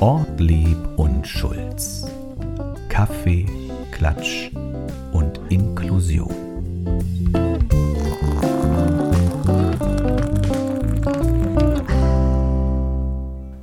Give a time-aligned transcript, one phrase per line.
[0.00, 2.06] Ortlieb und Schulz.
[2.88, 3.46] Kaffee,
[3.92, 4.50] Klatsch
[5.12, 6.34] und Inklusion.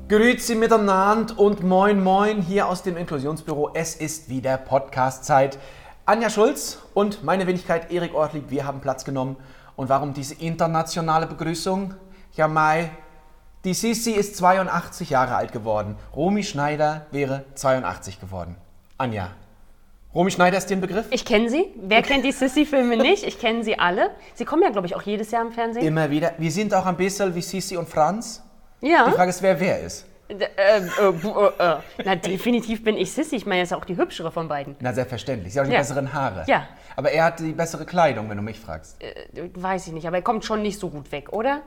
[0.10, 3.72] Grüezi miteinander und moin moin hier aus dem Inklusionsbüro.
[3.74, 5.58] Es ist wieder Podcast-Zeit.
[6.06, 9.36] Anja Schulz und meine Wenigkeit Erik Ortlieb, wir haben Platz genommen.
[9.78, 11.94] Und warum diese internationale Begrüßung?
[12.34, 12.90] Ja, Mai,
[13.64, 15.96] die Sisi ist 82 Jahre alt geworden.
[16.16, 18.56] Romy Schneider wäre 82 geworden.
[18.98, 19.30] Anja,
[20.16, 21.06] Romy Schneider ist dir ein Begriff?
[21.12, 21.66] Ich kenne sie.
[21.76, 23.24] Wer kennt die Sissy-Filme nicht?
[23.24, 24.10] Ich kenne sie alle.
[24.34, 25.86] Sie kommen ja, glaube ich, auch jedes Jahr im Fernsehen.
[25.86, 26.34] Immer wieder.
[26.40, 28.42] Wir sind auch ein bisschen wie Sisi und Franz.
[28.82, 29.06] ja.
[29.08, 30.06] Die Frage ist, wer wer ist.
[30.30, 30.34] Äh,
[30.80, 31.78] äh, bu- äh, äh.
[32.04, 33.38] Na, definitiv bin ich Sissy.
[33.38, 34.76] Ich meine, er ist auch die hübschere von beiden.
[34.80, 35.54] Na, selbstverständlich.
[35.54, 35.80] Sie hat auch die Ja.
[35.82, 36.44] besseren Haare.
[36.48, 36.68] Ja.
[36.96, 39.02] Aber er hat die bessere Kleidung, wenn du mich fragst.
[39.02, 41.62] Äh, weiß ich nicht, aber er kommt schon nicht so gut weg, oder?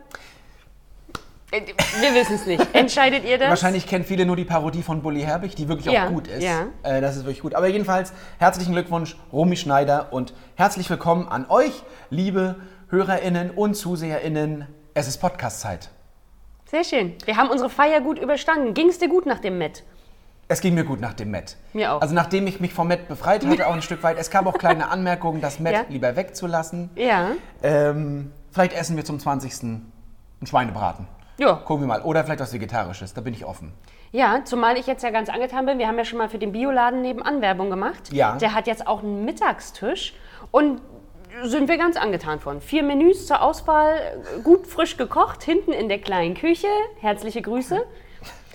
[1.53, 1.63] Äh,
[2.01, 2.67] Wir wissen es nicht.
[2.75, 3.49] Entscheidet ihr das?
[3.49, 6.43] Wahrscheinlich kennen viele nur die Parodie von Bully Herbig, die wirklich Ja, auch gut ist.
[6.43, 6.67] ja.
[6.83, 7.55] Äh, das ist wirklich gut.
[7.55, 12.57] Aber jedenfalls herzlichen Glückwunsch, Romy Schneider, und herzlich willkommen an euch, liebe
[12.91, 14.67] HörerInnen und ZuseherInnen.
[14.95, 15.89] Es ist Podcast-Zeit.
[16.71, 17.15] Sehr schön.
[17.25, 18.75] Wir haben unsere Feier gut überstanden.
[18.75, 19.83] Ging es dir gut nach dem Met?
[20.47, 21.57] Es ging mir gut nach dem Met.
[21.73, 22.01] Mir auch.
[22.01, 24.19] Also nachdem ich mich vom Met befreit hatte, auch ein Stück weit.
[24.19, 25.85] Es gab auch kleine Anmerkungen, das Met Ja.
[25.89, 26.91] lieber wegzulassen.
[26.95, 27.31] Ja.
[27.65, 29.63] Ähm, vielleicht essen wir zum 20.
[29.65, 29.93] einen
[30.45, 31.09] Schweinebraten.
[31.39, 31.55] Ja.
[31.55, 32.03] Gucken wir mal.
[32.03, 33.73] Oder vielleicht was Vegetarisches, da bin ich offen.
[34.13, 35.79] Ja, zumal ich jetzt ja ganz angetan bin.
[35.81, 38.13] Wir haben ja schon mal für den Bioladen nebenan Werbung gemacht.
[38.13, 38.37] Ja.
[38.37, 40.15] Der hat jetzt auch einen Mittagstisch
[40.53, 40.81] und
[41.45, 42.61] sind wir ganz angetan von.
[42.61, 46.67] Vier Menüs zur Auswahl, gut frisch gekocht, hinten in der kleinen Küche.
[47.01, 47.81] Herzliche Grüße.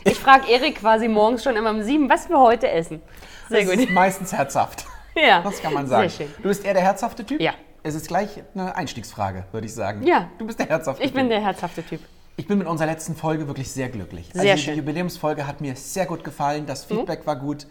[0.04, 3.02] Ich frage Erik quasi morgens schon immer um sieben, was wir heute essen.
[3.50, 3.80] Sehr Es gut.
[3.80, 4.86] ist meistens herzhaft.
[5.16, 5.42] Ja.
[5.42, 6.10] Das kann man sagen.
[6.10, 6.36] Sehr schön.
[6.42, 7.40] Du bist eher der herzhafte Typ?
[7.42, 7.54] Ja.
[7.84, 10.06] Es ist gleich eine Einstiegsfrage, würde ich sagen.
[10.06, 10.30] Ja.
[10.38, 11.18] Du bist der herzhafte Ich Typ.
[11.18, 12.02] bin der herzhafte Typ.
[12.38, 14.30] Ich bin mit unserer letzten Folge wirklich sehr glücklich.
[14.34, 14.74] Sehr also schön.
[14.74, 14.76] Mhm.
[14.76, 17.66] die Jubiläumsfolge hat mir sehr gut gefallen, das Feedback war gut.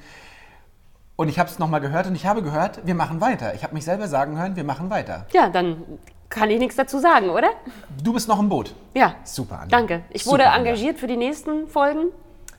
[1.17, 3.55] Und ich habe es nochmal gehört und ich habe gehört, wir machen weiter.
[3.55, 5.27] Ich habe mich selber sagen hören, wir machen weiter.
[5.33, 5.83] Ja, dann
[6.29, 7.51] kann ich nichts dazu sagen, oder?
[8.03, 8.75] Du bist noch im Boot.
[8.95, 9.15] Ja.
[9.23, 9.69] Super, Anja.
[9.79, 10.03] Danke.
[10.11, 10.71] Ich wurde Super, Anja.
[10.73, 12.07] engagiert für die nächsten Folgen.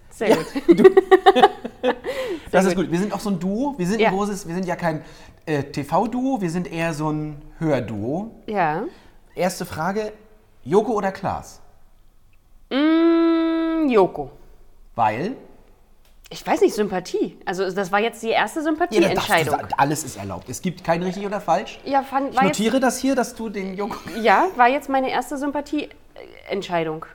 [0.10, 0.36] Sehr Ja,
[0.68, 0.80] gut.
[0.80, 0.84] du.
[2.52, 2.86] das ist gut.
[2.86, 2.92] gut.
[2.94, 3.76] Wir sind auch so ein Duo.
[3.78, 4.08] Wir sind, Ja.
[4.10, 5.04] ein großes, wir sind ja kein
[5.46, 8.32] äh, TV-Duo, wir sind eher so ein Hörduo.
[8.48, 8.84] Ja.
[9.36, 10.14] Erste Frage,
[10.64, 11.60] Joko oder Klaas?
[12.70, 14.32] Mm, Joko.
[14.96, 15.36] Weil?
[16.36, 17.38] Ich weiß nicht, Sympathie.
[17.46, 19.56] Also das war jetzt die erste Ja, Sympathieentscheidung.
[19.56, 19.70] sagen.
[19.78, 20.50] Alles ist erlaubt.
[20.50, 21.80] Es gibt kein richtig oder falsch.
[21.86, 23.96] Ja, fand, Ich war jetzt, notiere das hier, dass du den Joko.
[24.22, 27.06] ja, war jetzt meine erste Sympathieentscheidung.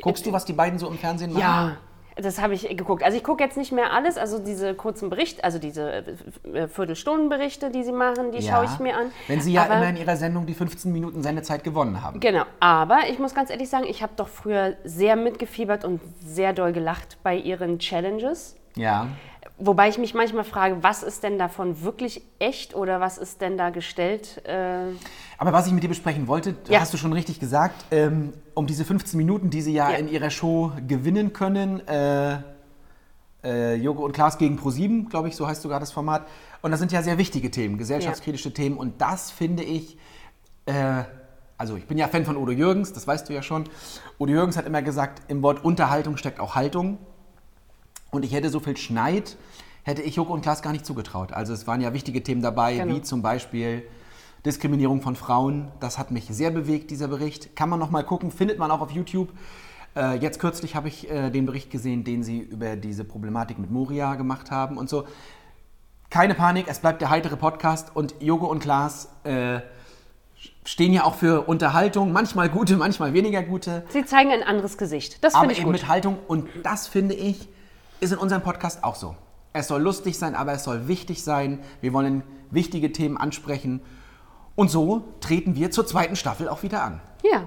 [0.00, 1.42] Guckst du, was die beiden so im Fernsehen machen?
[1.42, 1.76] Ja,
[2.16, 3.02] das habe ich geguckt.
[3.02, 6.04] Also ich gucke jetzt nicht mehr alles, also diese kurzen Berichte, also diese
[6.52, 9.06] äh, Viertelstundenberichte, die sie machen, die schaue ich mir an.
[9.28, 12.20] Wenn sie ja Aber- immer in ihrer Sendung die 15 Minuten Sendezeit gewonnen haben.
[12.20, 16.52] Genau, aber ich muss ganz ehrlich sagen, ich habe doch früher sehr mitgefiebert und sehr
[16.52, 18.56] doll gelacht bei ihren Challenges.
[18.76, 19.08] Ja.
[19.58, 23.56] Wobei ich mich manchmal frage, was ist denn davon wirklich echt oder was ist denn
[23.56, 24.42] da gestellt?
[24.46, 24.86] Äh,
[25.38, 26.80] Aber was ich mit dir besprechen wollte, Ja.
[26.80, 29.96] hast du schon richtig gesagt, ähm, um diese 15 Minuten, die sie ja, Ja.
[29.98, 32.38] in ihrer Show gewinnen können, äh,
[33.44, 36.26] äh, Joko und Klaas gegen Pro7, glaube ich, so heißt sogar das Format.
[36.62, 38.76] Und das sind ja sehr wichtige Themen, gesellschaftskritische Themen.
[38.76, 39.96] Und das finde ich,
[40.66, 41.02] äh,
[41.58, 43.64] also ich bin ja Fan von Udo Jürgens, das weißt du ja schon.
[44.18, 46.98] Udo Jürgens hat immer gesagt, im Wort Unterhaltung steckt auch Haltung.
[48.14, 49.38] Und ich hätte so viel Schneid,
[49.84, 51.32] hätte ich Joko und Klaas gar nicht zugetraut.
[51.32, 52.94] Also es waren ja wichtige Themen dabei, Genau.
[52.94, 53.84] wie zum Beispiel
[54.44, 55.68] Diskriminierung von Frauen.
[55.80, 57.56] Das hat mich sehr bewegt, dieser Bericht.
[57.56, 59.30] Kann man noch mal gucken, findet man auch auf YouTube.
[59.96, 63.70] Äh, jetzt kürzlich habe ich äh, den Bericht gesehen, den sie über diese Problematik mit
[63.70, 65.04] Moria gemacht haben und so.
[66.10, 69.60] Keine Panik, es bleibt der heitere Podcast und Joko und Klaas äh,
[70.66, 73.84] stehen ja auch für Unterhaltung, manchmal gute, manchmal weniger gute.
[73.88, 75.24] sie zeigen ein anderes Gesicht.
[75.24, 75.80] Das Aber finde ich eben gut.
[75.80, 76.18] mit Haltung.
[76.28, 77.48] Und das finde ich,
[78.02, 79.16] ist in unserem Podcast auch so.
[79.52, 81.60] Es soll lustig sein, aber es soll wichtig sein.
[81.80, 83.80] Wir wollen wichtige Themen ansprechen.
[84.54, 87.00] Und so treten wir zur zweiten Staffel auch wieder an.
[87.22, 87.44] Ja.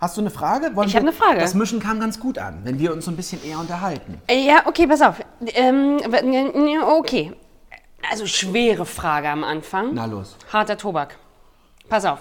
[0.00, 0.76] Hast du eine Frage?
[0.76, 1.40] Wollen Ich habe eine Frage.
[1.40, 4.22] Das Mischen kam ganz gut an, wenn wir uns so ein bisschen eher unterhalten.
[4.28, 5.16] Äh, Ja, okay, pass auf.
[5.54, 5.98] Ähm,
[6.86, 7.32] okay.
[8.08, 9.90] Also schwere Frage am Anfang.
[9.92, 10.36] Na los.
[10.52, 11.18] Harter Tobak.
[11.88, 12.20] Pass auf.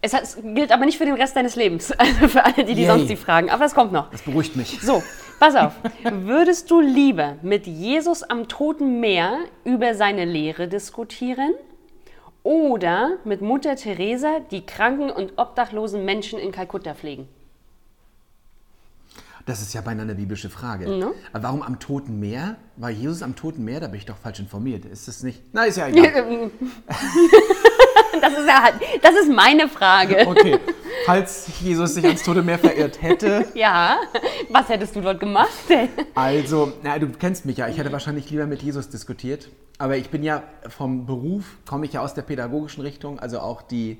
[0.00, 1.92] Es, hat, es gilt aber nicht für den Rest deines Lebens.
[1.98, 2.86] Also für alle, die, die Yay.
[2.86, 3.50] sonst die fragen.
[3.50, 4.10] Aber das kommt noch.
[4.10, 4.78] Das beruhigt mich.
[4.80, 5.02] So,
[5.44, 5.72] pass auf.
[6.10, 11.52] Würdest du lieber mit Jesus am Toten Meer über seine Lehre diskutieren
[12.42, 17.28] oder mit Mutter Teresa die kranken und obdachlosen Menschen in Kalkutta pflegen?
[19.46, 21.14] Das ist ja beinahe eine biblische Frage.
[21.34, 22.56] Aber warum am Toten Meer?
[22.76, 23.80] War Jesus am Toten Meer?
[23.80, 24.86] Da bin ich doch falsch informiert.
[24.86, 25.42] Ist das nicht?
[25.52, 26.50] Na, ist ja egal.
[28.24, 28.70] Das ist, ja
[29.02, 30.26] das ist meine Frage.
[30.26, 30.58] Okay.
[31.04, 33.46] falls Jesus sich ans Tode mehr verirrt hätte.
[33.54, 33.98] Ja,
[34.48, 35.50] was hättest du dort gemacht?
[36.14, 39.48] Also, na, du kennst mich ja, ich hätte wahrscheinlich lieber mit Jesus diskutiert.
[39.78, 43.62] Aber ich bin ja vom Beruf, komme ich ja aus der pädagogischen Richtung, also auch
[43.62, 43.98] die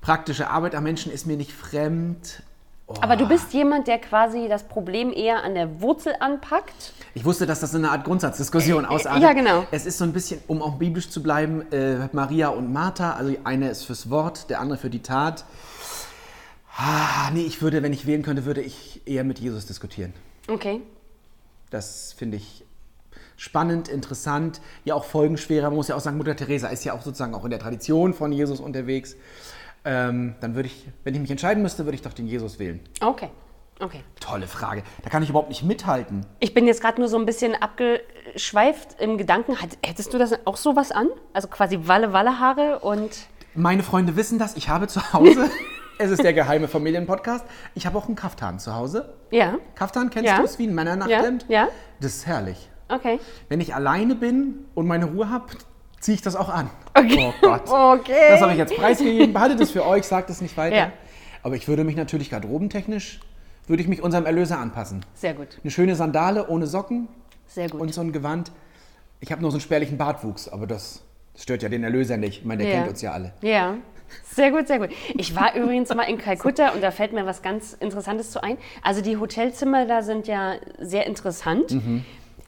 [0.00, 2.42] praktische Arbeit am Menschen ist mir nicht fremd.
[3.00, 6.94] Aber du bist jemand, der quasi das Problem eher an der Wurzel anpackt.
[7.14, 9.22] Ich wusste, dass das eine Art Grundsatzdiskussion ausartet.
[9.22, 9.66] ja, genau.
[9.70, 13.12] Es ist so ein bisschen, um auch biblisch zu bleiben, äh, Maria und Martha.
[13.12, 15.44] Also eine ist fürs Wort, der andere für die Tat.
[16.76, 20.14] Ah, nee, ich würde, wenn ich wählen könnte, würde ich eher mit Jesus diskutieren.
[20.46, 20.80] Okay.
[21.70, 22.64] Das finde ich
[23.36, 25.68] spannend, interessant, ja auch folgenschwerer.
[25.68, 28.14] Man muss ja auch sagen, Mutter Teresa ist ja auch sozusagen auch in der Tradition
[28.14, 29.16] von Jesus unterwegs.
[29.84, 32.80] Ähm, dann würde ich, wenn ich mich entscheiden müsste, würde ich doch den Jesus wählen.
[33.00, 33.30] Okay.
[33.80, 34.00] Okay.
[34.18, 34.82] Tolle Frage.
[35.02, 36.26] Da kann ich überhaupt nicht mithalten.
[36.40, 39.56] Ich bin jetzt gerade nur so ein bisschen abgeschweift im Gedanken.
[39.84, 41.08] Hättest du das auch sowas an?
[41.32, 43.28] Also quasi Walle-Walle-Haare und.
[43.54, 44.56] Meine Freunde wissen das.
[44.56, 45.48] Ich habe zu Hause,
[45.98, 49.14] es ist der geheime Familienpodcast, ich habe auch einen Kaftan zu Hause.
[49.30, 49.56] Ja.
[49.76, 50.38] Kaftan, kennst Ja.
[50.38, 50.58] du es?
[50.58, 51.46] Wie ein Männernachthemd?
[51.48, 51.68] Ja, ja.
[52.00, 52.68] Das ist herrlich.
[52.88, 53.20] Okay.
[53.48, 55.46] Wenn ich alleine bin und meine Ruhe habe,
[56.00, 56.70] ziehe ich das auch an.
[56.94, 57.18] Okay.
[57.28, 57.68] Oh Gott.
[57.68, 58.12] Okay.
[58.30, 59.32] Das habe ich jetzt preisgegeben.
[59.32, 60.76] Behaltet es für euch, sagt es nicht weiter.
[60.76, 60.92] Ja.
[61.42, 63.20] Aber ich würde mich natürlich garderobentechnisch,
[63.66, 65.04] würde ich mich unserem Erlöser anpassen.
[65.14, 65.58] Sehr gut.
[65.62, 67.08] Eine schöne Sandale ohne Socken
[67.46, 67.80] Sehr gut.
[67.80, 68.50] und so ein Gewand.
[69.20, 71.02] Ich habe nur so einen spärlichen Bartwuchs, aber das,
[71.34, 72.40] das stört ja den Erlöser nicht.
[72.40, 72.78] Ich meine, der Ja.
[72.78, 73.32] kennt uns ja alle.
[73.42, 73.74] Ja,
[74.32, 74.90] sehr gut, sehr gut.
[75.16, 78.56] Ich war übrigens mal in Kalkutta und da fällt mir was ganz Interessantes zu ein.
[78.82, 81.72] Also die Hotelzimmer da sind ja sehr interessant.
[81.72, 82.04] Mhm.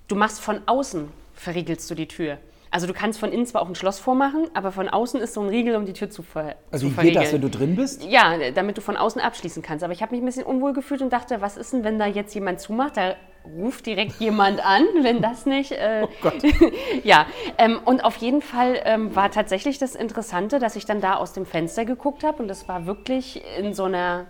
[0.09, 2.39] Du machst von außen, verriegelst du die Tür.
[2.73, 5.41] Also du kannst von innen zwar auch ein Schloss vormachen, aber von außen ist so
[5.41, 7.75] ein Riegel, um die Tür zu, ver Also zu wie geht das, wenn du drin
[7.75, 8.05] bist?
[8.05, 9.83] Ja, damit du von außen abschließen kannst.
[9.83, 12.07] Aber ich habe mich ein bisschen unwohl gefühlt und dachte, was ist denn, wenn da
[12.07, 12.97] jetzt jemand zumacht?
[12.97, 15.73] Da ruft direkt jemand an, wenn das nicht.
[15.73, 16.35] Äh, Oh Gott.
[17.05, 17.27] ja,
[17.59, 21.33] ähm, und auf jeden Fall ähm, war tatsächlich das Interessante, dass ich dann da aus
[21.33, 24.27] dem Fenster geguckt habe und das war wirklich in so einer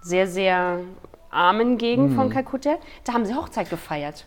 [0.00, 0.80] sehr, sehr
[1.30, 2.14] armen Gegend Mhm.
[2.16, 2.76] von Kalkutta.
[3.04, 4.24] Da haben sie Hochzeit gefeiert.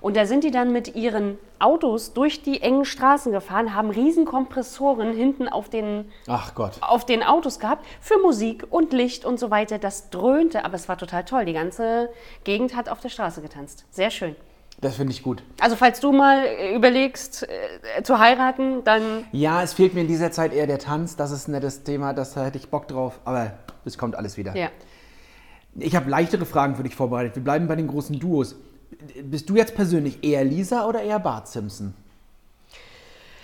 [0.00, 4.24] Und da sind die dann mit ihren Autos durch die engen Straßen gefahren, haben riesen
[4.24, 6.72] Kompressoren hinten auf den Ach Gott.
[6.80, 9.78] auf den Autos gehabt für Musik und Licht und so weiter.
[9.78, 11.44] Das dröhnte, aber es war total toll.
[11.44, 12.08] Die ganze
[12.44, 13.84] Gegend hat auf der Straße getanzt.
[13.90, 14.36] Sehr schön.
[14.78, 15.42] Das finde ich gut.
[15.58, 17.48] Also falls du mal äh, überlegst
[17.96, 21.16] äh, zu heiraten, dann Ja, es fehlt mir in dieser Zeit eher der Tanz.
[21.16, 23.18] Das ist ein nettes Thema, das da hätte ich Bock drauf.
[23.24, 23.52] Aber
[23.86, 24.54] es kommt alles wieder.
[24.54, 24.68] ja.
[25.78, 27.36] Ich habe leichtere Fragen für dich vorbereitet.
[27.36, 28.56] Wir bleiben bei den großen Duos.
[29.22, 31.94] Bist du jetzt persönlich eher Lisa oder eher Bart Simpson?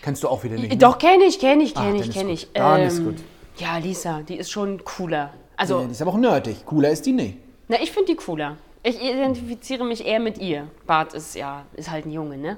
[0.03, 0.71] Kennst du auch wieder nicht?
[0.71, 0.77] ne?
[0.79, 2.45] Doch kenne ich, kenne ich, Ah, kenne ich, ist kenne ich.
[2.55, 3.17] Ähm, Dann ist gut.
[3.59, 5.17] Ja, Lisa, die ist schon cooler.
[5.19, 6.65] Ja, Also, die ist aber auch nerdig.
[6.67, 7.37] Cooler ist die nicht.
[7.69, 8.57] na, ich finde die cooler.
[8.83, 10.67] Ich identifiziere mich eher mit ihr.
[10.87, 12.57] Bart ist ja, ist halt ein Junge, ne?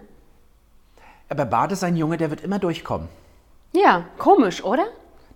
[1.29, 3.09] Aber Bart ist ein Junge, der wird immer durchkommen.
[3.75, 4.87] Ja, komisch, oder?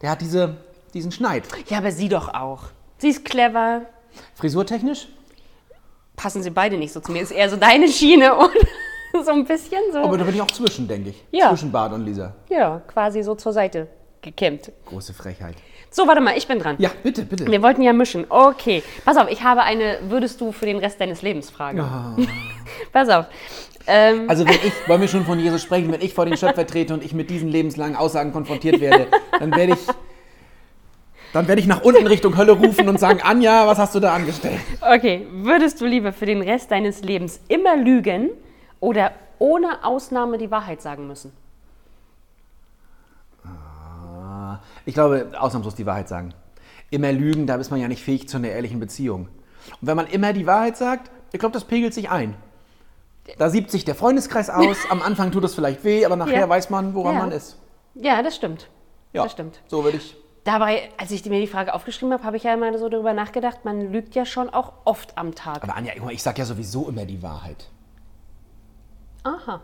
[0.01, 0.57] Der hat diese,
[0.95, 1.45] diesen Schneid.
[1.69, 2.65] Ja, aber sie doch auch.
[2.99, 3.83] Sie ist clever,
[4.35, 5.09] Frisurtechnisch?
[6.19, 7.23] Passen sie beide nicht so zu mir.
[7.23, 8.51] Ist eher so deine Schiene, oder?
[9.25, 10.01] so ein bisschen so.
[10.01, 11.25] Aber da bin ich auch zwischen, denke ich.
[11.31, 11.49] Ja.
[11.49, 12.35] Zwischen Bart und Lisa.
[12.51, 13.89] ja, quasi so zur Seite
[14.21, 14.71] gekämmt.
[14.85, 15.55] Große Frechheit.
[15.91, 16.77] So, warte mal, ich bin dran.
[16.79, 17.47] Ja, bitte, bitte.
[17.51, 18.27] Wir wollten ja mischen.
[18.29, 18.83] Okay.
[19.07, 21.83] Pass auf, ich habe eine Würdest du für den Rest deines Lebens Frage.
[22.93, 23.25] Pass auf.
[23.87, 26.67] Ähm, Also wenn ich, wollen wir schon von Jesus sprechen, wenn ich vor den Schöpfer
[26.67, 29.07] trete und ich mit diesen lebenslangen Aussagen konfrontiert werde,
[29.39, 29.87] dann werde ich,
[31.33, 34.15] dann werde ich nach unten Richtung Hölle rufen und sagen, Anja, was hast du da
[34.15, 34.61] angestellt?
[34.81, 35.27] okay.
[35.31, 38.31] Würdest du lieber für den Rest deines Lebens immer lügen
[38.81, 41.33] oder ohne Ausnahme die Wahrheit sagen müssen?
[44.87, 46.33] Ich glaube, ausnahmslos die Wahrheit sagen.
[46.91, 49.29] Immer lügen, da ist man ja nicht fähig zu einer ehrlichen Beziehung.
[49.81, 52.35] Und wenn man immer die Wahrheit sagt, ich glaube, das pegelt sich ein.
[53.37, 56.49] Da siebt sich der Freundeskreis aus, am Anfang tut es vielleicht weh, aber nachher Ja.
[56.49, 57.21] weiß man, woran Ja.
[57.21, 57.59] man ist.
[57.95, 58.69] Ja, das stimmt.
[59.13, 59.61] Ja, Das stimmt.
[59.69, 60.17] So würde ich.
[60.45, 63.65] Dabei, als ich mir die Frage aufgeschrieben habe, habe ich ja immer so darüber nachgedacht,
[63.65, 65.63] man lügt ja schon auch oft am Tag.
[65.63, 67.69] Aber Anja, ich sage ja sowieso immer die Wahrheit.
[69.25, 69.61] Aha.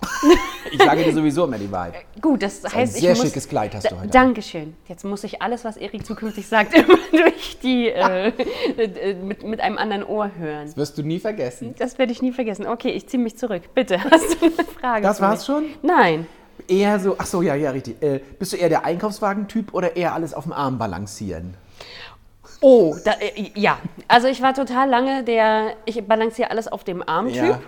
[0.70, 1.94] Ich sage dir sowieso immer die Wahrheit.
[2.20, 4.10] Gut, das heißt, ein ich sehr muss, schickes Kleid hast du heute an.
[4.10, 4.76] Dankeschön.
[4.86, 8.28] Jetzt muss ich alles, was Erik zukünftig sagt, immer durch die äh,
[8.76, 10.66] äh, mit, mit einem anderen Ohr hören.
[10.66, 11.74] Das wirst du nie vergessen.
[11.78, 12.66] Das werde ich nie vergessen.
[12.66, 13.62] Okay, ich ziehe mich zurück.
[13.74, 15.02] Bitte, hast du eine Frage?
[15.02, 15.64] Das war's schon?
[15.82, 16.26] Nein.
[16.68, 18.02] Eher so, ach so, ja, ja, richtig.
[18.02, 21.54] Äh, bist du eher der Einkaufswagen-Typ oder eher alles auf dem Arm balancieren?
[22.60, 23.78] Oh, da, äh, ja.
[24.06, 27.36] Also ich war total lange der, ich balanciere alles auf dem Arm-Typ.
[27.36, 27.60] Ja.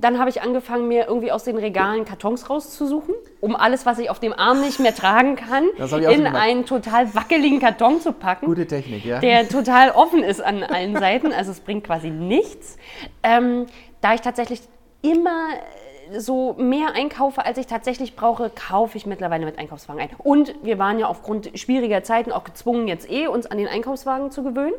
[0.00, 4.10] Dann habe ich angefangen, mir irgendwie aus den Regalen Kartons rauszusuchen, um alles, was ich
[4.10, 5.64] auf dem Arm nicht mehr tragen kann,
[6.10, 8.46] in einen total wackeligen Karton zu packen.
[8.46, 9.18] Gute Technik, ja.
[9.18, 11.32] der total offen ist an allen Seiten.
[11.32, 12.76] Also es bringt quasi nichts.
[13.24, 13.66] Ähm,
[14.00, 14.60] da ich tatsächlich
[15.02, 15.48] immer
[16.16, 20.10] so mehr einkaufe, als ich tatsächlich brauche, kaufe ich mittlerweile mit Einkaufswagen ein.
[20.18, 24.30] Und wir waren ja aufgrund schwieriger Zeiten auch gezwungen, jetzt eh uns an den Einkaufswagen
[24.30, 24.74] zu gewöhnen.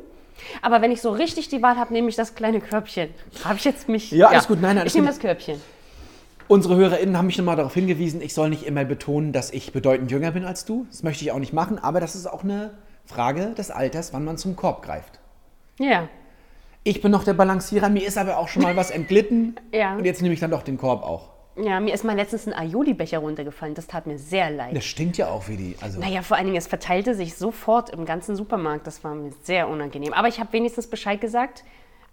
[0.62, 3.10] Aber wenn ich so richtig die Wahl habe, nehme ich das kleine Körbchen.
[3.44, 4.12] Habe ich jetzt mich.
[4.12, 4.62] Ja, alles gut.
[4.62, 5.62] Nein, nein, ich nehme das Körbchen.
[6.48, 10.10] Unsere HörerInnen haben mich nochmal darauf hingewiesen, ich soll nicht immer betonen, dass ich bedeutend
[10.10, 10.88] jünger bin als du.
[10.90, 12.72] Das möchte ich auch nicht machen, aber das ist auch eine
[13.06, 15.20] Frage des Alters, wann man zum Korb greift.
[15.78, 16.10] Ja.
[16.84, 19.56] Ich bin noch der Balancierer, mir ist aber auch schon mal was entglitten.
[19.74, 19.96] Ja.
[19.96, 21.30] Und jetzt nehme ich dann doch den Korb auch.
[21.56, 23.76] Ja, mir ist mal letztens ein Aioli-Becher runtergefallen.
[23.76, 24.76] Das tat mir sehr leid.
[24.76, 25.76] Das stinkt ja auch wie die.
[25.82, 28.88] Also, Naja, vor allen Dingen, es verteilte sich sofort im ganzen Supermarkt.
[28.88, 30.14] Das war mir sehr unangenehm.
[30.14, 31.64] Aber ich habe wenigstens Bescheid gesagt.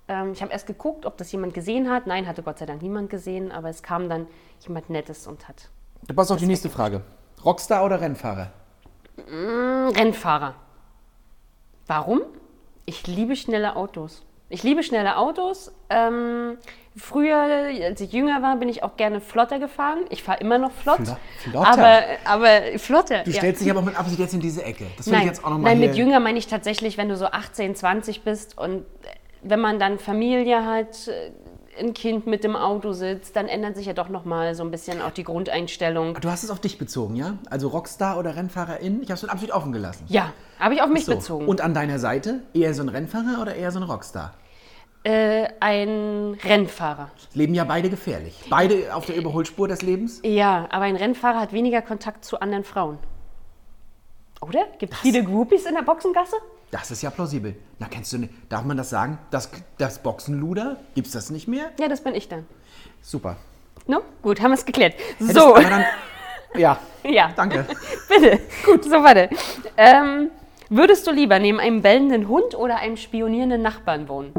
[0.09, 2.07] Ähm, ich habe erst geguckt, ob das jemand gesehen hat.
[2.09, 3.53] Nein, hatte Gott sei Dank niemand gesehen.
[3.53, 4.27] Aber es kam dann
[4.67, 5.71] jemand Nettes und hat.
[6.09, 7.03] da passt auf die nächste Frage.
[7.45, 8.51] Rockstar oder Rennfahrer?
[9.29, 10.55] Hm, Rennfahrer.
[11.87, 12.21] Warum?
[12.85, 14.25] Ich liebe schnelle Autos.
[14.49, 15.73] Ich liebe schnelle Autos.
[15.91, 16.57] Ähm,
[16.97, 17.37] früher,
[17.85, 20.05] als ich jünger war, bin ich auch gerne flotter gefahren.
[20.11, 20.99] Ich fahre immer noch flott.
[20.99, 21.17] Flo-
[21.65, 21.69] flotter?
[21.69, 23.25] Aber, aber flotter.
[23.25, 23.39] Du ja.
[23.39, 24.87] stellst dich aber mit Absicht jetzt in diese Ecke.
[24.97, 27.27] Das will ich jetzt auch nochmal nein mit jünger meine ich tatsächlich, wenn du so
[27.27, 28.85] 18, 20 bist und
[29.43, 31.11] wenn man dann Familie hat,
[31.79, 35.01] ein Kind mit dem Auto sitzt, dann ändert sich ja doch nochmal so ein bisschen
[35.03, 36.15] auch die Grundeinstellung.
[36.21, 37.35] Du hast es auf dich bezogen, ja?
[37.51, 39.03] Also Rockstar oder Rennfahrerin?
[39.03, 40.05] Ich habe es Absicht offen gelassen.
[40.09, 41.15] Ja, habe ich auf mich So.
[41.15, 41.47] bezogen.
[41.47, 44.35] Und an deiner Seite eher so ein Rennfahrer oder eher so ein Rockstar?
[45.05, 47.11] äh, ein Rennfahrer.
[47.33, 48.35] Leben ja beide gefährlich.
[48.51, 50.21] Beide auf der Überholspur des Lebens.
[50.25, 52.99] Ja, aber ein Rennfahrer hat weniger Kontakt zu anderen Frauen.
[54.41, 54.65] Oder?
[54.79, 56.35] Gibt es viele Groupies in der Boxengasse?
[56.71, 57.55] Das ist ja plausibel.
[57.79, 58.33] Na, kennst du nicht?
[58.49, 59.19] Darf man das sagen?
[59.31, 60.77] Das, das Boxenluder?
[60.95, 61.71] Gibt's das nicht mehr?
[61.79, 62.45] Ja, das bin ich dann.
[63.03, 63.37] Super.
[63.87, 64.03] No?
[64.23, 64.95] Gut, haben wir es geklärt.
[65.19, 65.85] Hättest So, Dann,
[66.57, 67.31] ja, ja.
[67.37, 67.67] danke.
[68.09, 68.41] Bitte.
[68.65, 69.31] Gut, so warte.
[69.77, 70.31] Ähm,
[70.69, 74.33] würdest du lieber neben einem bellenden Hund oder einem spionierenden Nachbarn wohnen?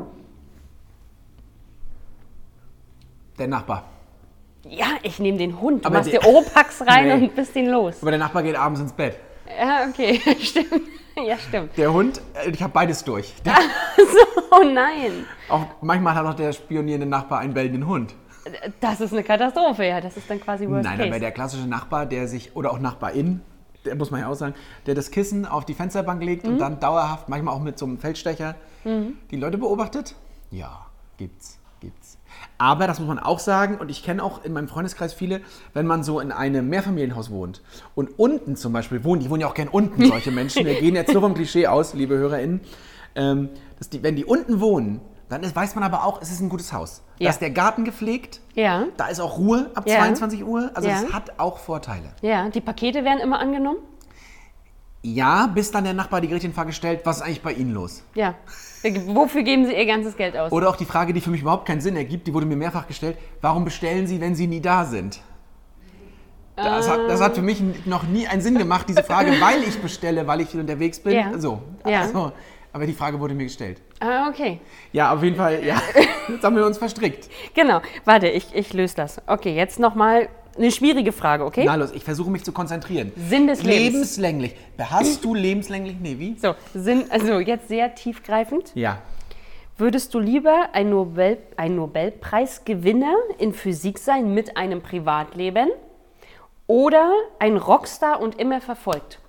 [3.39, 3.83] Der Nachbar.
[4.67, 5.85] Ja, ich nehme den Hund.
[5.85, 7.13] Du Aber machst der- dir Oropax rein Nee.
[7.13, 8.01] und bist ihn los.
[8.01, 9.17] Aber der Nachbar geht abends ins Bett.
[9.57, 10.81] Ja, okay, stimmt.
[11.25, 11.77] Ja, stimmt.
[11.77, 13.33] Der Hund, äh, ich habe beides durch.
[13.45, 13.55] Der,
[14.51, 18.15] Oh nein, auch, manchmal hat auch der spionierende Nachbar einen bellenden Hund.
[18.79, 19.83] das ist eine Katastrophe.
[19.85, 21.09] Ja, das ist dann quasi Worst Nein, Case.
[21.09, 23.41] aber der klassische Nachbar, der sich, oder auch Nachbarin,
[23.85, 24.53] der muss man ja auch sagen,
[24.85, 26.53] der das Kissen auf die Fensterbank legt Mhm.
[26.53, 28.55] und dann dauerhaft, manchmal auch mit so einem Feldstecher,
[28.85, 30.15] die Leute beobachtet?
[30.49, 30.85] Ja,
[31.17, 31.56] gibt's.
[32.59, 35.41] Aber das muss man auch sagen, und ich kenne auch in meinem Freundeskreis viele,
[35.73, 37.61] wenn man so in einem Mehrfamilienhaus wohnt
[37.93, 40.95] und unten zum Beispiel wohnen, die wohnen ja auch gern unten, solche Menschen, wir gehen
[40.95, 42.61] jetzt nur vom Klischee aus, liebe HörerInnen,
[43.15, 46.39] ähm, dass die, wenn die unten wohnen, dann ist, weiß man aber auch, es ist
[46.39, 47.03] ein gutes Haus.
[47.19, 47.29] Da Ja.
[47.31, 49.97] ist der Garten gepflegt, ja, da ist auch Ruhe ab Ja.
[49.97, 50.71] 22 Uhr.
[50.73, 52.09] Also es hat auch Vorteile.
[52.21, 53.79] ja, die Pakete werden immer angenommen.
[55.13, 58.03] Ja, bis dann der Nachbar die Gretchenfrage stellt, was ist eigentlich bei Ihnen los?
[58.13, 58.35] Ja.
[59.07, 60.51] Wofür geben sie ihr ganzes Geld aus?
[60.51, 62.87] Oder auch die Frage, die für mich überhaupt keinen Sinn ergibt, die wurde mir mehrfach
[62.87, 65.19] gestellt, warum bestellen Sie, wenn Sie nie da sind?
[66.55, 69.79] Das hat, das hat für mich noch nie einen Sinn gemacht, diese Frage, weil ich
[69.79, 71.13] bestelle, weil ich viel unterwegs bin.
[71.13, 71.37] Ja.
[71.37, 71.61] So.
[71.85, 72.01] Ja.
[72.01, 72.31] Also,
[72.73, 73.81] aber die Frage wurde mir gestellt.
[73.99, 74.59] Ah, okay.
[74.91, 75.81] Ja, auf jeden Fall, ja.
[76.27, 77.29] Jetzt haben wir uns verstrickt.
[77.53, 77.81] Genau.
[78.05, 79.21] Warte, ich, ich löse das.
[79.27, 81.63] Okay, jetzt nochmal eine schwierige Frage, okay?
[81.65, 83.11] Na los, ich versuche mich zu konzentrieren.
[83.15, 83.93] Sinn des Lebens.
[83.93, 84.55] Lebenslänglich.
[84.79, 85.97] Hast du lebenslänglich?
[85.99, 86.37] Nee, wie?
[86.37, 88.71] So, Sinn, also jetzt sehr tiefgreifend.
[88.75, 89.01] Ja.
[89.77, 95.69] Würdest du lieber ein, Nobel, ein Nobelpreisgewinner in Physik sein mit einem Privatleben
[96.65, 99.19] oder ein Rockstar und immer verfolgt?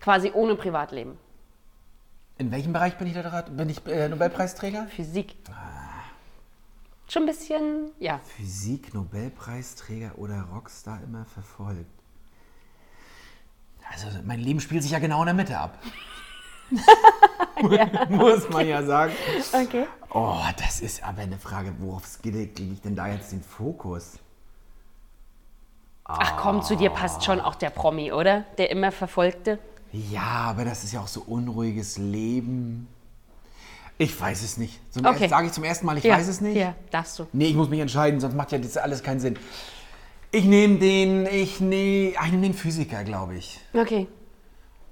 [0.00, 1.18] Quasi ohne Privatleben.
[2.38, 3.50] In welchem Bereich bin ich da gerade?
[3.50, 4.86] Bin ich äh, Nobelpreisträger?
[4.88, 5.36] Physik.
[7.08, 8.20] Schon ein bisschen, ja.
[8.36, 11.86] Physik, Nobelpreisträger oder Rockstar immer verfolgt.
[13.90, 15.78] Also mein Leben spielt sich ja genau in der Mitte ab.
[18.08, 19.12] Muss man ja sagen.
[19.52, 19.86] Okay.
[20.10, 24.18] Oh, das ist aber eine Frage, worauf lege ich denn da jetzt den Fokus?
[26.04, 28.44] Ach komm, zu dir passt schon auch der Promi, oder?
[28.58, 29.58] Der immer Verfolgte.
[29.92, 32.88] Ja, aber das ist ja auch so unruhiges Leben.
[33.98, 34.78] Ich weiß es nicht.
[34.92, 35.26] Zum Okay.
[35.28, 36.16] Sage ich zum ersten Mal, ich ja.
[36.16, 36.56] weiß es nicht.
[36.56, 37.26] Ja, darfst du.
[37.32, 39.38] Nee, ich muss mich entscheiden, sonst macht ja das alles keinen Sinn.
[40.32, 43.60] Ich nehme den, ich nehme, ich nehme den Physiker, glaube ich.
[43.72, 44.06] Okay.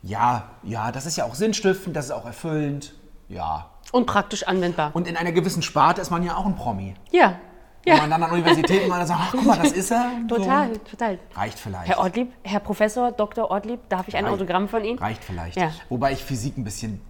[0.02, 2.94] Ja, ja, das ist ja auch sinnstiftend, das ist auch erfüllend.
[3.28, 3.70] Ja.
[3.92, 4.90] Und praktisch anwendbar.
[4.94, 6.94] Und in einer gewissen Sparte ist man ja auch ein Promi.
[7.10, 7.38] ja.
[7.86, 8.00] Wenn Ja.
[8.00, 10.10] man dann an Universitäten mal sagt, ach guck mal, das ist er.
[10.28, 11.18] Total, total.
[11.34, 11.38] So.
[11.38, 11.86] Reicht vielleicht.
[11.88, 13.50] Herr Ortlieb, Herr Professor, Dr.
[13.50, 14.36] Ortlieb, darf ich ein Reicht.
[14.36, 14.98] Autogramm von Ihnen?
[14.98, 15.58] Reicht vielleicht.
[15.58, 15.70] Ja.
[15.90, 17.02] Wobei ich Physik ein bisschen.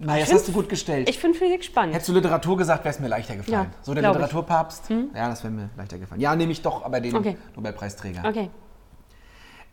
[0.00, 1.08] Naja, das hast du gut gestellt.
[1.08, 1.94] Ich finde Physik spannend.
[1.94, 3.70] Hättest du Literatur gesagt, wäre es mir leichter gefallen.
[3.70, 4.08] Ja, so der ich.
[4.08, 4.14] Hm?
[4.14, 4.90] Literaturpapst.
[4.90, 6.20] Ja, das wäre mir leichter gefallen.
[6.20, 7.36] Ja, nehme ich doch aber den Okay.
[7.54, 8.24] Nobelpreisträger.
[8.24, 8.50] Okay.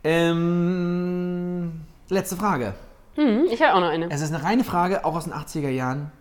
[0.04, 2.74] Ähm, letzte Frage.
[3.16, 4.10] Hm, ich habe auch noch eine.
[4.10, 6.12] Es ist eine reine Frage, auch aus den 80er Jahren.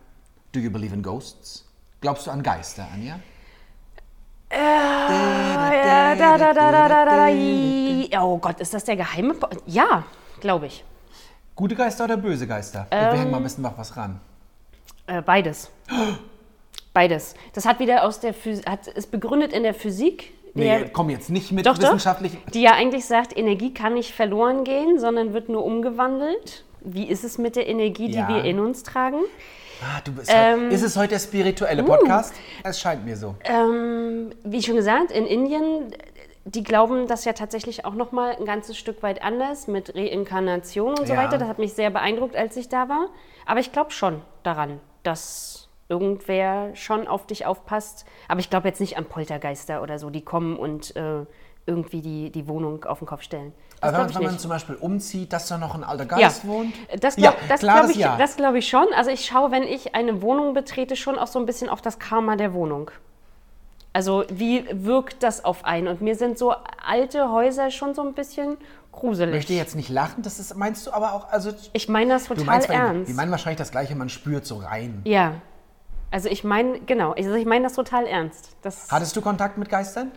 [0.52, 1.66] Do you believe in ghosts?
[2.00, 3.20] Glaubst du an Geister, Anja?
[8.20, 9.34] Oh Gott, ist das der geheime?
[9.34, 10.04] Po ja,
[10.40, 10.84] glaube ich.
[11.60, 12.86] Gute Geister oder böse Geister?
[12.88, 14.18] Wir hängen mal ein bisschen noch was ran.
[15.06, 15.70] Äh, beides.
[16.94, 17.34] Beides.
[17.52, 20.32] Das hat wieder aus der Physik, hat, ist begründet in der Physik.
[20.54, 22.38] Nee, der, komm jetzt nicht mit doch, doch, wissenschaftlichen.
[22.54, 26.64] die ja eigentlich sagt, Energie kann nicht verloren gehen, sondern wird nur umgewandelt.
[26.80, 28.28] Wie ist es mit der Energie, die Ja.
[28.28, 29.18] wir in uns tragen?
[29.82, 32.34] Ah, du bist Ähm, ist es heute der spirituelle Podcast?
[32.64, 33.34] Es scheint mir so.
[33.44, 35.94] Ähm, wie schon gesagt, in Indien,
[36.44, 40.98] die glauben das ja tatsächlich auch noch mal ein ganzes Stück weit anders mit Reinkarnation
[40.98, 41.18] und so Ja.
[41.20, 41.38] weiter.
[41.38, 43.06] Das hat mich sehr beeindruckt, als ich da war.
[43.46, 48.06] Aber ich glaube schon daran, dass irgendwer schon auf dich aufpasst.
[48.28, 51.26] Aber ich glaube jetzt nicht an Poltergeister oder so, die kommen und äh,
[51.66, 53.52] irgendwie die, die Wohnung auf den Kopf stellen.
[53.80, 56.46] Das Aber wenn, wenn man zum Beispiel umzieht, dass da noch ein alter Ja, Geist
[56.46, 56.74] wohnt?
[57.00, 58.16] das Ja, glaube das klares glaub ich, Ja.
[58.16, 58.86] das glaub ich schon.
[58.94, 61.98] Also ich schaue, wenn ich eine Wohnung betrete, schon auch so ein bisschen auf das
[61.98, 62.90] Karma der Wohnung.
[63.92, 65.88] Also wie wirkt das auf einen?
[65.88, 66.54] Und mir sind so
[66.84, 68.56] alte Häuser schon so ein bisschen
[68.92, 69.30] gruselig.
[69.30, 72.24] Ich möchte jetzt nicht lachen, das ist, meinst du aber auch, also Ich meine das
[72.24, 73.08] du total meinst, ernst.
[73.10, 75.02] die meinen wahrscheinlich das Gleiche, man spürt so rein.
[75.04, 75.34] ja.
[76.12, 78.56] Also ich meine, genau, also ich meine das total ernst.
[78.62, 80.10] Das, Hattest du Kontakt mit Geistern?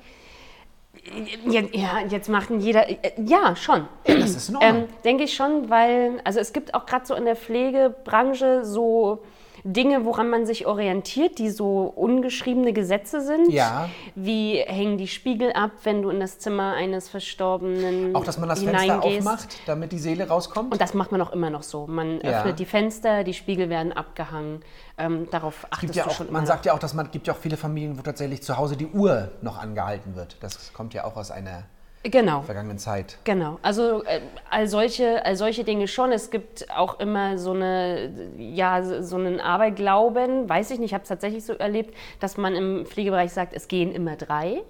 [1.45, 2.87] ja, ja, jetzt machen jeder,
[3.19, 3.87] ja, schon.
[4.07, 4.75] Ja, das ist in Ordnung.
[4.83, 9.23] Ähm, Denke ich schon, weil, also es gibt auch gerade so in der Pflegebranche so
[9.65, 13.49] Dinge, woran man sich orientiert, die so ungeschriebene Gesetze sind.
[13.51, 13.89] Ja.
[14.15, 18.49] Wie hängen die Spiegel ab, wenn du in das Zimmer eines Verstorbenen auch, dass man
[18.49, 20.73] das Fenster aufmacht, damit die Seele rauskommt?
[20.73, 21.87] Und das macht man auch immer noch so.
[21.87, 22.39] Man Ja.
[22.39, 24.61] öffnet die Fenster, die Spiegel werden abgehangen.
[24.97, 27.27] Ähm, darauf achtest ja du auch, schon man immer sagt ja auch, dass man gibt
[27.27, 30.37] ja auch viele Familien, wo tatsächlich zu Hause die Uhr noch angehalten wird.
[30.41, 31.63] Das kommt ja auch aus einer.
[32.03, 32.41] Genau.
[32.41, 33.17] vergangenen Zeit.
[33.23, 34.19] Genau, also äh,
[34.49, 36.11] all, solche, all solche Dinge schon.
[36.11, 41.03] Es gibt auch immer so, eine, ja, so einen Aberglauben, weiß ich nicht, ich habe
[41.03, 44.63] es tatsächlich so erlebt, dass man im Pflegebereich sagt, es gehen immer drei.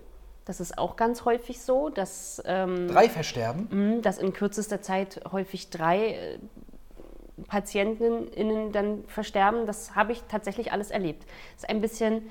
[0.45, 3.67] Das ist auch ganz häufig so, dass, ähm, Drei versterben?
[3.71, 6.37] mh, dass in kürzester Zeit häufig drei äh,
[7.47, 9.65] PatientInnen dann versterben.
[9.65, 11.23] Das habe ich tatsächlich alles erlebt.
[11.23, 12.29] Das ist ein bisschen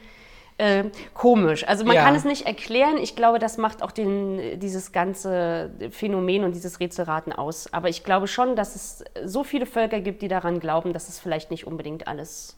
[0.63, 1.67] äh, komisch.
[1.67, 2.05] Also man Ja.
[2.05, 2.97] kann es nicht erklären.
[2.97, 7.73] Ich glaube, das macht auch den, dieses ganze Phänomen und dieses Rätselraten aus.
[7.73, 11.19] Aber ich glaube schon, dass es so viele Völker gibt, die daran glauben, dass es
[11.19, 12.57] vielleicht nicht unbedingt alles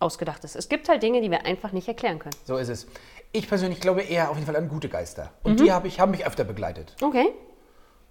[0.00, 0.56] ausgedacht ist.
[0.56, 2.34] Es gibt halt Dinge, die wir einfach nicht erklären können.
[2.44, 2.86] So ist es.
[3.30, 5.30] Ich persönlich glaube eher auf jeden Fall an gute Geister.
[5.44, 5.50] Mhm.
[5.50, 6.96] Und die habe ich, haben mich öfter begleitet.
[7.00, 7.28] Okay.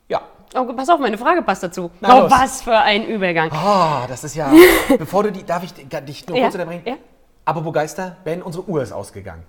[0.08, 0.22] Ja.
[0.56, 1.90] Oh, pass auf, meine Frage passt dazu.
[2.02, 3.50] Na oh, was für ein Übergang.
[3.52, 4.52] Ah, das ist ja.
[4.98, 5.44] Bevor du die.
[5.46, 6.84] Darf ich dich nur Ja, kurz unterbringen?
[6.86, 6.96] ja.
[7.46, 9.44] Apropos Geister, Ben, unsere Uhr ist ausgegangen.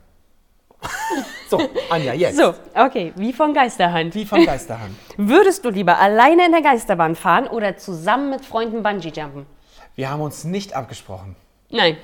[1.51, 2.37] so, Anja, jetzt.
[2.37, 4.15] So, okay, wie von Geisterhand.
[4.15, 4.97] Wie von Geisterhand.
[5.17, 9.47] Würdest du lieber alleine in der Geisterbahn fahren oder zusammen mit Freunden Bungee-Jumpen?
[9.95, 11.37] Wir haben uns nicht abgesprochen.
[11.71, 11.97] Nein,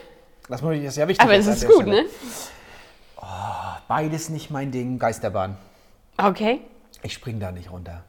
[0.48, 1.20] Das ist ja wichtig.
[1.24, 2.03] aber es ist gut, Stelle.
[2.03, 2.09] ne?
[3.88, 5.57] Beides nicht mein Ding, Geisterbahn.
[6.18, 6.61] Okay.
[7.03, 8.05] Ich spring da nicht runter.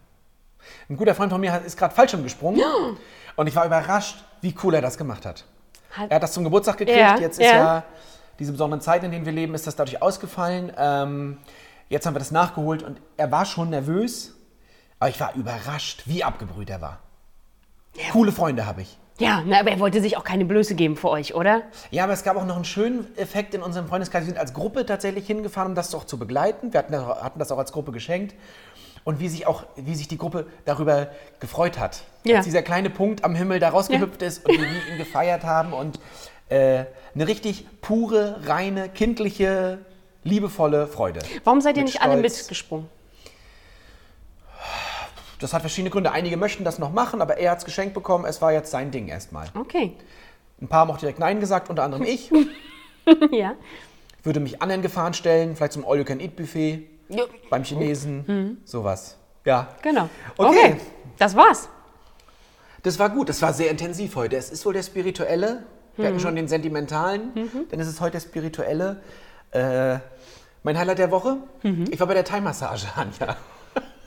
[0.90, 2.62] Ein guter Freund von mir ist gerade Fallschirm gesprungen
[3.38, 5.46] und ich war überrascht, wie cool er das gemacht hat.
[5.92, 6.98] Hat- Er hat das zum Geburtstag gekriegt.
[7.00, 7.56] Ja, Jetzt ist ja.
[7.58, 7.84] ja.
[8.40, 10.72] diese besonderen Zeit, in denen wir leben, ist das dadurch ausgefallen.
[10.78, 11.38] Ähm,
[11.90, 14.36] jetzt haben wir das nachgeholt und er war schon nervös,
[15.00, 17.00] aber ich war überrascht, wie abgebrüht er war.
[18.12, 18.98] Coole Freunde habe ich.
[19.18, 21.64] Ja, na, aber er wollte sich auch keine Blöße geben für euch, oder?
[21.92, 24.22] Ja, aber es gab auch noch einen schönen Effekt in unserem Freundeskreis.
[24.22, 26.72] Wir sind als Gruppe tatsächlich hingefahren, um das auch zu begleiten.
[26.72, 28.34] Wir hatten hatten das auch als Gruppe geschenkt.
[29.04, 31.08] Und wie sich, auch, wie sich die Gruppe darüber
[31.40, 32.04] gefreut hat.
[32.26, 32.38] Ja.
[32.38, 35.74] Als dieser kleine Punkt am Himmel da rausgehüpft ist und wie wir ihn gefeiert haben.
[35.74, 36.00] Und
[36.50, 36.86] äh,
[37.16, 39.80] eine richtig pure, reine, kindliche,
[40.24, 41.22] liebevolle Freude.
[41.44, 42.40] Warum seid ihr nicht alle Stolz.
[42.40, 42.88] mitgesprungen?
[45.40, 46.12] Das hat verschiedene Gründe.
[46.12, 48.26] Einige möchten das noch machen, aber er hat es geschenkt bekommen.
[48.26, 49.48] Es war jetzt sein Ding erstmal.
[49.58, 49.94] Okay.
[50.62, 52.30] Ein paar haben auch direkt Nein gesagt, unter anderem ich.
[53.32, 53.54] ja.
[54.24, 59.18] würde mich anderen Gefahren stellen, vielleicht zum All-You-Can-Eat-Buffet, Ja, beim Chinesen, sowas.
[59.46, 59.70] Ja.
[59.82, 60.10] Genau.
[60.38, 60.78] Okay.
[61.18, 61.70] Das war's.
[62.84, 64.38] Das war gut, das war sehr intensiv heute.
[64.38, 65.64] Es ist wohl der spirituelle,
[65.96, 66.08] wir Mhm.
[66.08, 69.02] hatten schon den sentimentalen, dann ist es heute der spirituelle.
[69.52, 69.98] Äh,
[70.64, 71.86] mein Highlight der Woche, Mhm.
[71.92, 73.36] ich war bei der Thai-Massage, Anja.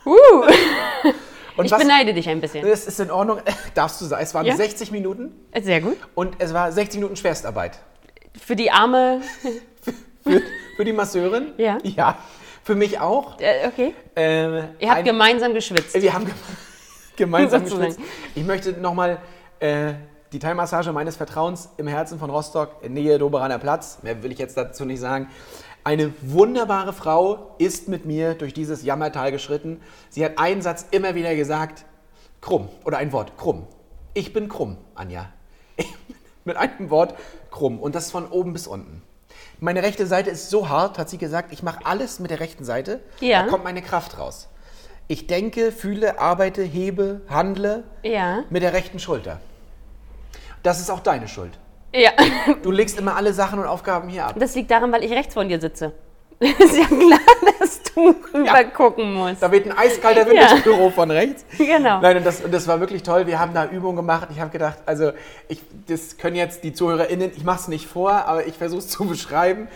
[0.06, 0.10] Uh,
[1.56, 2.66] Und ich was- beneide dich ein bisschen.
[2.66, 3.40] Das ist in Ordnung,
[3.74, 4.22] darfst du sagen.
[4.22, 4.56] Es waren Ja?
[4.56, 5.96] 60 Minuten Sehr gut.
[6.14, 7.78] und es war 60 Minuten Schwerstarbeit.
[8.40, 9.20] Für die Arme.
[10.24, 10.40] Für,
[10.76, 11.52] für die Masseurin?
[11.58, 11.76] Ja.
[11.82, 12.16] Ja.
[12.64, 13.40] Für mich auch.
[13.40, 13.94] Äh, okay.
[14.16, 14.46] Äh,
[14.78, 16.00] Ihr habt ein- gemeinsam geschwitzt.
[16.00, 16.34] Wir haben gem-
[17.16, 17.98] gemeinsam geschwitzt.
[18.34, 19.18] Ich möchte nochmal
[19.60, 19.94] äh,
[20.32, 24.38] die Thai-Massage meines Vertrauens im Herzen von Rostock, in Nähe Doberaner Platz, mehr will ich
[24.38, 25.28] jetzt dazu nicht sagen.
[25.84, 29.80] Eine wunderbare Frau ist mit mir durch dieses Jammertal geschritten.
[30.10, 31.84] Sie hat einen Satz immer wieder gesagt,
[32.40, 33.66] krumm, oder ein Wort, krumm.
[34.14, 35.28] Ich bin krumm, Anja.
[36.44, 37.14] mit einem Wort,
[37.50, 37.80] krumm.
[37.80, 39.02] Und das von oben bis unten.
[39.62, 42.64] Meine rechte Seite ist so hart, hat sie gesagt, ich mache alles mit der rechten
[42.64, 42.98] Seite.
[43.20, 43.44] Ja.
[43.44, 44.48] Da kommt meine Kraft raus.
[45.06, 48.42] Ich denke, fühle, arbeite, hebe, handle Ja.
[48.50, 49.38] mit der rechten Schulter.
[50.64, 51.60] Das ist auch deine Schuld.
[51.94, 52.10] Ja.
[52.64, 54.34] Du legst immer alle Sachen und Aufgaben hier ab.
[54.36, 55.92] Das liegt daran, weil ich rechts von dir sitze.
[56.40, 57.20] ist ja klar,
[57.60, 59.42] dass du rüber gucken musst.
[59.42, 60.52] Da weht ein eiskalter Wind Ja.
[60.52, 61.44] ins Büro von rechts.
[61.58, 62.00] Genau.
[62.00, 63.26] Nein, und das, und das war wirklich toll.
[63.26, 64.28] Wir haben da Übungen gemacht.
[64.32, 65.12] Ich habe gedacht, also
[65.48, 68.88] ich, das können jetzt die ZuhörerInnen, ich mache es nicht vor, aber ich versuche es
[68.88, 69.68] zu beschreiben.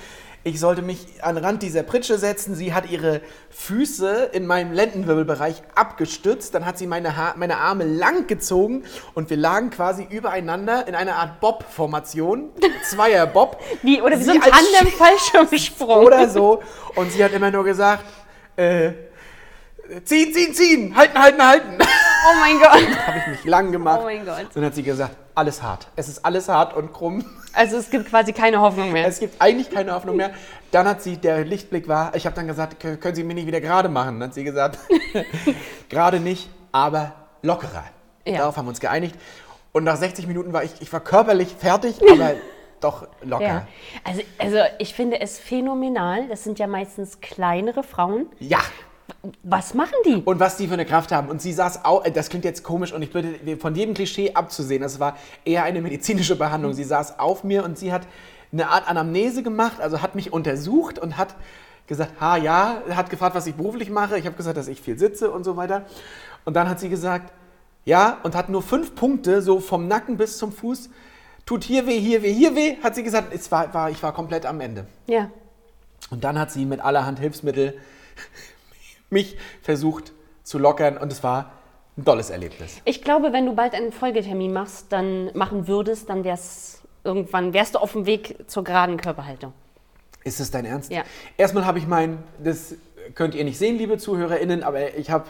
[0.46, 2.54] Ich sollte mich an den Rand dieser Pritsche setzen.
[2.54, 6.54] Sie hat ihre Füße in meinem Lendenwirbelbereich abgestützt.
[6.54, 10.94] Dann hat sie meine, ha meine Arme lang gezogen und wir lagen quasi übereinander in
[10.94, 12.50] einer Art Bob-Formation.
[12.88, 13.60] Zweier-Bob.
[13.82, 16.04] Wie, oder wie so Sie ein als Tandem-Fallschirmsprung.
[16.04, 16.62] oder so.
[16.94, 18.04] Und sie hat immer nur gesagt,
[18.54, 18.92] äh,
[20.04, 21.78] ziehen, ziehen, ziehen, halten, halten, halten.
[22.28, 22.96] Oh mein Gott.
[23.06, 24.00] Habe ich mich lang gemacht.
[24.02, 24.46] Oh mein Gott.
[24.54, 25.86] Dann hat sie gesagt, alles hart.
[25.96, 27.24] Es ist alles hart und krumm.
[27.52, 29.06] Also es gibt quasi keine Hoffnung mehr.
[29.06, 30.30] Es gibt eigentlich keine Hoffnung mehr.
[30.72, 33.46] Dann hat sie, der Lichtblick war, ich habe dann gesagt, "Kö- können Sie mir nicht
[33.46, 34.18] wieder gerade machen?
[34.20, 34.78] Dann hat sie gesagt,
[35.88, 37.12] gerade nicht, aber
[37.42, 37.84] lockerer.
[38.26, 38.38] Ja.
[38.38, 39.14] Darauf haben wir uns geeinigt.
[39.72, 42.32] Und nach 60 Minuten war ich, ich war körperlich fertig, aber
[42.80, 43.44] doch locker.
[43.44, 43.66] Ja.
[44.04, 46.28] Also, also ich finde es phänomenal.
[46.28, 48.26] Das sind ja meistens kleinere Frauen.
[48.38, 48.58] ja.
[49.42, 50.22] Was machen die?
[50.24, 51.28] Und was die für eine Kraft haben.
[51.28, 54.34] Und sie saß auch, äh, das klingt jetzt komisch und ich bitte von jedem Klischee
[54.34, 54.82] abzusehen.
[54.82, 56.72] Das war eher eine medizinische Behandlung.
[56.72, 58.06] Sie saß auf mir und sie hat
[58.52, 61.34] eine Art Anamnese gemacht, also hat mich untersucht und hat
[61.86, 64.18] gesagt, ha ja, hat gefragt, was ich beruflich mache.
[64.18, 65.86] Ich habe gesagt, dass ich viel sitze und so weiter.
[66.44, 67.32] Und dann hat sie gesagt,
[67.84, 70.90] ja, und hat nur fünf Punkte, so vom Nacken bis zum Fuß.
[71.44, 73.32] Tut hier weh, hier weh, hier weh, hat sie gesagt.
[73.32, 74.86] Es war, war, ich war komplett am Ende.
[75.06, 75.30] Ja.
[76.10, 77.74] Und dann hat sie mit allerhand Hilfsmittel
[79.10, 81.52] mich versucht zu lockern und es war
[81.96, 82.80] ein tolles Erlebnis.
[82.84, 87.76] Ich glaube, wenn du bald einen Folgetermin machst, dann machen würdest, dann wär's irgendwann wärst
[87.76, 89.52] du auf dem Weg zur geraden Körperhaltung.
[90.24, 90.90] Ist es dein Ernst?
[90.90, 91.04] Ja.
[91.36, 92.74] Erstmal habe ich mein, das
[93.14, 95.24] könnt ihr nicht sehen, liebe ZuhörerInnen, aber ich habe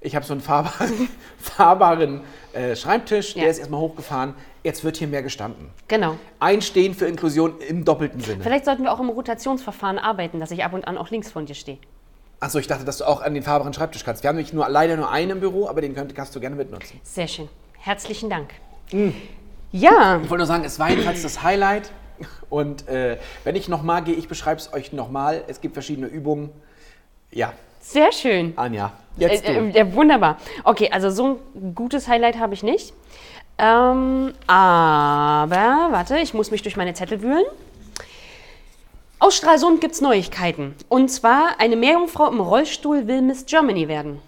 [0.00, 1.08] ich hab so einen fahrbaren,
[1.38, 2.20] fahrbaren
[2.52, 3.42] äh, Schreibtisch, Ja.
[3.42, 4.34] der ist erstmal hochgefahren.
[4.62, 5.70] Jetzt wird hier mehr gestanden.
[5.88, 6.16] Genau.
[6.38, 8.42] Einstehen für Inklusion im doppelten Sinne.
[8.42, 11.46] Vielleicht sollten wir auch im Rotationsverfahren arbeiten, dass ich ab und an auch links von
[11.46, 11.78] dir stehe.
[12.38, 14.22] Achso, ich dachte, dass du auch an den fahrbaren Schreibtisch kannst.
[14.22, 16.54] Wir haben nämlich nur, leider nur einen im Büro, aber den könnt, kannst du gerne
[16.56, 17.00] mitnutzen.
[17.02, 17.48] Sehr schön.
[17.78, 18.50] Herzlichen Dank.
[18.92, 19.10] Mm.
[19.72, 21.90] Ja, Ich wollte nur sagen, es war jedenfalls das Highlight.
[22.50, 25.44] Und äh, wenn ich nochmal gehe, ich beschreibe es euch nochmal.
[25.48, 26.50] Es gibt verschiedene Übungen.
[27.30, 28.52] Ja, sehr schön.
[28.56, 29.60] Anja, jetzt Äh, du.
[29.68, 30.38] äh, ja, wunderbar.
[30.64, 32.92] Okay, also so ein gutes Highlight habe ich nicht.
[33.58, 37.44] Ähm, aber, warte, ich muss mich durch meine Zettel wühlen.
[39.18, 40.74] Aus Stralsund gibt es Neuigkeiten.
[40.88, 44.20] Und zwar, eine Meerjungfrau im Rollstuhl will Miss Germany werden.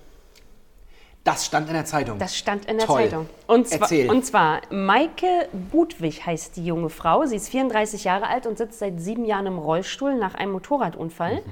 [1.25, 2.19] Das stand in der Zeitung.
[2.19, 3.03] Das stand in der Toll.
[3.03, 3.29] Zeitung.
[3.47, 4.09] Und zwar, Erzähl.
[4.11, 7.27] und zwar, Maike Budwig heißt die junge Frau.
[7.27, 11.35] Sie ist 34 Jahre alt und sitzt seit sieben Jahren im Rollstuhl nach einem Motorradunfall.
[11.37, 11.43] Mhm.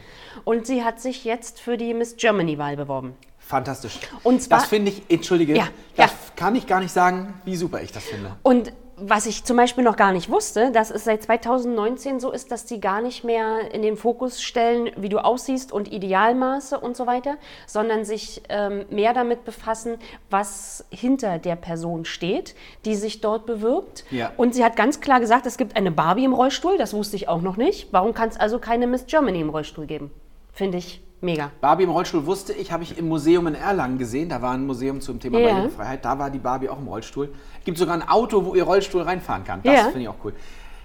[0.44, 3.16] Und sie hat sich jetzt für die Miss Germany-Wahl beworben.
[3.38, 3.98] Fantastisch.
[4.22, 6.16] Und zwar- das finde ich, entschuldige, Ja, das ja.
[6.36, 8.34] kann ich gar nicht sagen, wie super ich das finde.
[8.42, 12.50] Und was ich zum Beispiel noch gar nicht wusste, dass es seit 2019 so ist,
[12.50, 16.96] dass die gar nicht mehr in den Fokus stellen, wie du aussiehst und Idealmaße und
[16.96, 19.98] so weiter, sondern sich ähm, mehr damit befassen,
[20.30, 22.54] was hinter der Person steht,
[22.86, 24.04] die sich dort bewirbt.
[24.10, 24.32] Ja.
[24.38, 27.28] Und sie hat ganz klar gesagt, es gibt eine Barbie im Rollstuhl, das wusste ich
[27.28, 27.92] auch noch nicht.
[27.92, 30.10] Warum kann es also keine Miss Germany im Rollstuhl geben?
[30.52, 31.50] Finde ich mega.
[31.60, 34.28] Barbie im Rollstuhl wusste ich, habe ich im Museum in Erlangen gesehen.
[34.28, 35.52] Da war ein Museum zum Thema Ja.
[35.54, 36.04] Barrierefreiheit.
[36.04, 37.32] Da war die Barbie auch im Rollstuhl.
[37.58, 39.60] Es gibt sogar ein Auto, wo ihr Rollstuhl reinfahren kann.
[39.62, 39.82] Das Ja.
[39.84, 40.32] finde ich auch cool.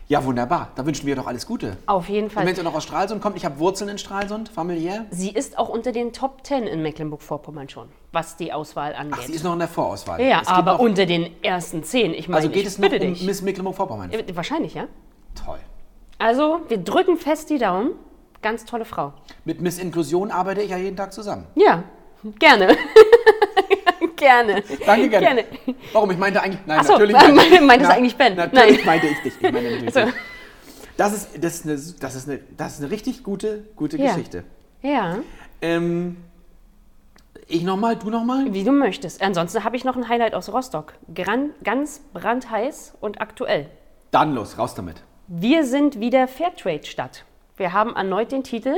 [0.08, 0.72] Ja, wunderbar.
[0.76, 1.78] Da wünschen wir doch alles Gute.
[1.86, 2.46] Auf jeden Und Fall.
[2.46, 5.06] wenn sie noch aus Stralsund kommt, ich habe Wurzeln in Stralsund, familiär.
[5.10, 9.20] Sie ist auch unter den Top 10 in Mecklenburg-Vorpommern schon, was die Auswahl angeht.
[9.22, 10.22] Ach, sie ist noch in der Vorauswahl.
[10.22, 12.14] Ja, aber unter den ersten zehn.
[12.14, 13.26] Ich meine, Also geht es noch um.
[13.26, 14.12] Miss Mecklenburg-Vorpommern.
[14.12, 14.88] Äh, Wahrscheinlich, ja.
[15.46, 15.60] Toll.
[16.18, 17.92] Also, wir drücken fest die Daumen.
[18.42, 19.14] Ganz tolle Frau.
[19.46, 21.46] Mit Miss Inklusion arbeite ich ja jeden Tag zusammen.
[21.56, 21.84] Ja,
[22.40, 22.76] gerne.
[24.16, 24.64] gerne.
[24.86, 25.26] Danke, gerne.
[25.26, 25.46] Gerne.
[25.94, 26.12] Warum?
[26.12, 26.60] Ich meinte eigentlich.
[26.66, 27.14] Nein, so, natürlich.
[27.36, 28.36] meinte meintest Na, eigentlich Ben?
[28.36, 28.86] Natürlich Nein.
[28.86, 29.34] meinte ich dich.
[29.40, 30.02] Ich meine natürlich So.
[30.06, 30.14] dich.
[30.98, 34.08] Das ist, das, ist eine, das, ist eine, das ist eine richtig gute, gute Ja.
[34.14, 34.44] Geschichte.
[34.82, 35.20] Ja,
[35.62, 36.18] Ähm,
[37.48, 38.52] ich nochmal, du nochmal?
[38.54, 39.22] wie du möchtest.
[39.22, 40.94] Ansonsten habe ich noch ein Highlight aus Rostock.
[41.14, 43.70] Gran ganz brandheiß und aktuell.
[44.12, 45.04] Dann los, raus damit.
[45.28, 47.26] Wir sind wieder Fairtrade-Stadt.
[47.58, 48.76] Wir haben erneut den Titel.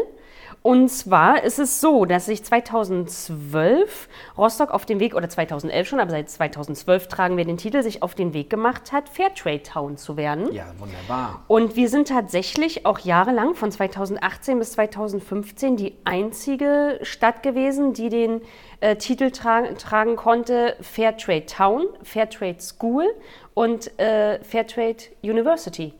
[0.61, 4.07] Und zwar ist es so, dass sich 2012
[4.37, 8.01] Rostock auf den Weg, oder 2011 schon, aber seit 2012 tragen wir den Titel, sich
[8.01, 10.53] auf den Weg gemacht hat, Fairtrade Town zu werden.
[10.53, 11.43] Ja, wunderbar.
[11.47, 18.07] Und wir sind tatsächlich auch jahrelang, von 2018 bis 2015, die einzige Stadt gewesen, die
[18.07, 18.41] den
[18.79, 23.05] äh, Titel tra tragen konnte Fairtrade Town, Fairtrade School
[23.53, 25.93] und äh, Fairtrade University.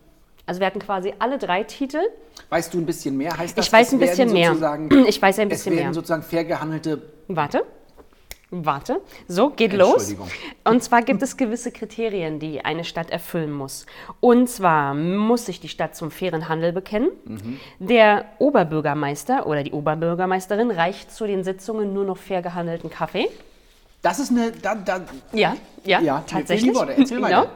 [0.45, 1.99] Also wir hatten quasi alle drei Titel.
[2.49, 3.37] Weißt du ein bisschen mehr?
[3.37, 4.53] Heißt das, Ich weiß es ein bisschen mehr.
[5.07, 5.93] Ich weiß ein Es bisschen werden mehr.
[5.93, 7.63] sozusagen fair gehandelte Warte.
[8.55, 9.01] Warte.
[9.27, 10.13] So, geht los.
[10.63, 13.87] Und zwar gibt es gewisse Kriterien, die eine Stadt erfüllen muss.
[14.19, 17.09] Und zwar muss sich die Stadt zum fairen Handel bekennen.
[17.25, 17.59] Mhm.
[17.79, 23.27] Der Oberbürgermeister oder die Oberbürgermeisterin reicht zu den Sitzungen nur noch fair gehandelten Kaffee.
[24.03, 24.51] Das ist eine.
[24.51, 26.75] Da, da, Ja, ja, Ja, tatsächlich.
[26.75, 26.93] Worte.
[26.97, 27.51] Erzähl weiter.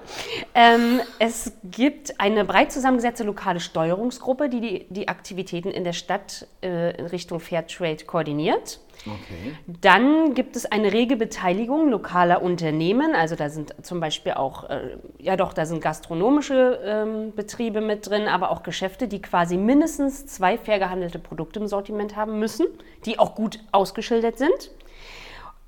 [0.56, 6.48] Ähm, es gibt eine breit zusammengesetzte lokale Steuerungsgruppe, die die, die Aktivitäten in der Stadt
[6.64, 8.80] äh, in Richtung Fairtrade koordiniert.
[9.06, 9.58] okay.
[9.82, 13.14] Dann gibt es eine rege Beteiligung lokaler Unternehmen.
[13.14, 18.10] Also da sind zum Beispiel auch, äh, ja doch, da sind gastronomische ähm, Betriebe mit
[18.10, 22.68] drin, aber auch Geschäfte, die quasi mindestens zwei fair gehandelte Produkte im Sortiment haben müssen,
[23.06, 24.72] die auch gut ausgeschildert sind.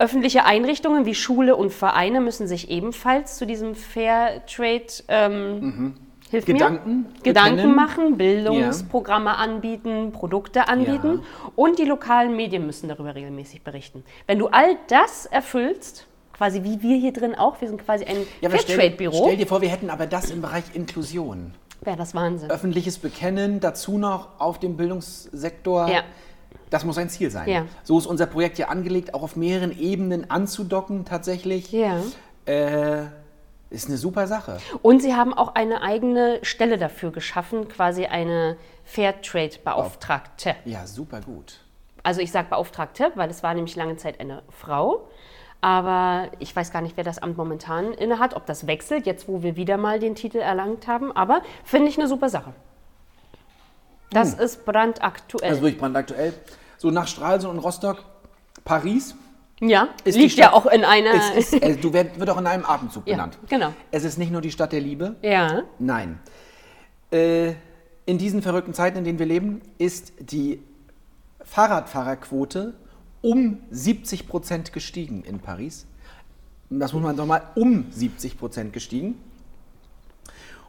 [0.02, 5.96] Öffentliche Einrichtungen wie Schule und Vereine müssen sich ebenfalls zu diesem Fairtrade ähm,
[6.32, 6.54] hilf Mhm.
[6.54, 11.22] Gedanken mir, Gedanken machen, Bildungsprogramme anbieten, Produkte anbieten
[11.58, 14.04] und die lokalen Medien müssen darüber regelmäßig berichten.
[14.26, 18.26] Wenn du all das erfüllst, quasi wie wir hier drin auch, wir sind quasi ein
[18.40, 21.54] Ja, aber stell, Fairtrade-Büro, stell dir vor, wir hätten aber das im Bereich Inklusion.
[21.82, 22.50] wäre das Wahnsinn.
[22.50, 25.90] Öffentliches Bekennen, dazu noch auf dem Bildungssektor.
[25.90, 26.04] Ja.
[26.70, 27.50] Das muss ein Ziel sein.
[27.50, 27.66] Ja.
[27.84, 31.72] So ist unser Projekt ja angelegt, auch auf mehreren Ebenen anzudocken tatsächlich.
[31.72, 32.02] Ja.
[32.46, 33.06] Äh,
[33.70, 34.58] ist eine super Sache.
[34.82, 40.56] Und sie haben auch eine eigene Stelle dafür geschaffen, quasi eine Fairtrade-Beauftragte.
[40.66, 41.60] Ja, super gut.
[42.02, 45.08] Also ich sage Beauftragte, weil es war nämlich lange Zeit eine Frau.
[45.62, 49.44] Aber ich weiß gar nicht, wer das Amt momentan innehat, ob das wechselt, jetzt wo
[49.44, 51.12] wir wieder mal den Titel erlangt haben.
[51.12, 52.54] Aber finde ich eine super Sache.
[54.12, 55.50] Das ist brandaktuell.
[55.50, 56.34] Also wirklich brandaktuell.
[56.78, 58.04] So nach Stralsund und Rostock,
[58.66, 59.16] Paris.
[59.60, 61.12] ja, ist liegt ja Stadt- auch in einer.
[61.14, 63.38] Es ist, äh, du werd, wird auch in einem Atemzug ja, genannt.
[63.50, 63.74] genau.
[63.92, 65.16] Es ist nicht nur die Stadt der Liebe.
[65.22, 66.20] Ja, Nein.
[67.12, 67.54] Äh,
[68.06, 70.64] in diesen verrückten Zeiten, in denen wir leben, ist die
[71.44, 72.74] Fahrradfahrerquote
[73.22, 75.86] um 70 Prozent gestiegen in Paris.
[76.70, 79.18] Das muss man doch mal um 70 Prozent gestiegen.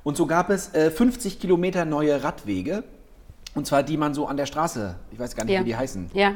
[0.02, 2.84] Und so gab es äh, 50 Kilometer neue Radwege.
[3.54, 5.60] Und zwar die man so an der Straße, ich weiß gar nicht, ja.
[5.60, 6.10] wie die heißen.
[6.14, 6.34] Ja,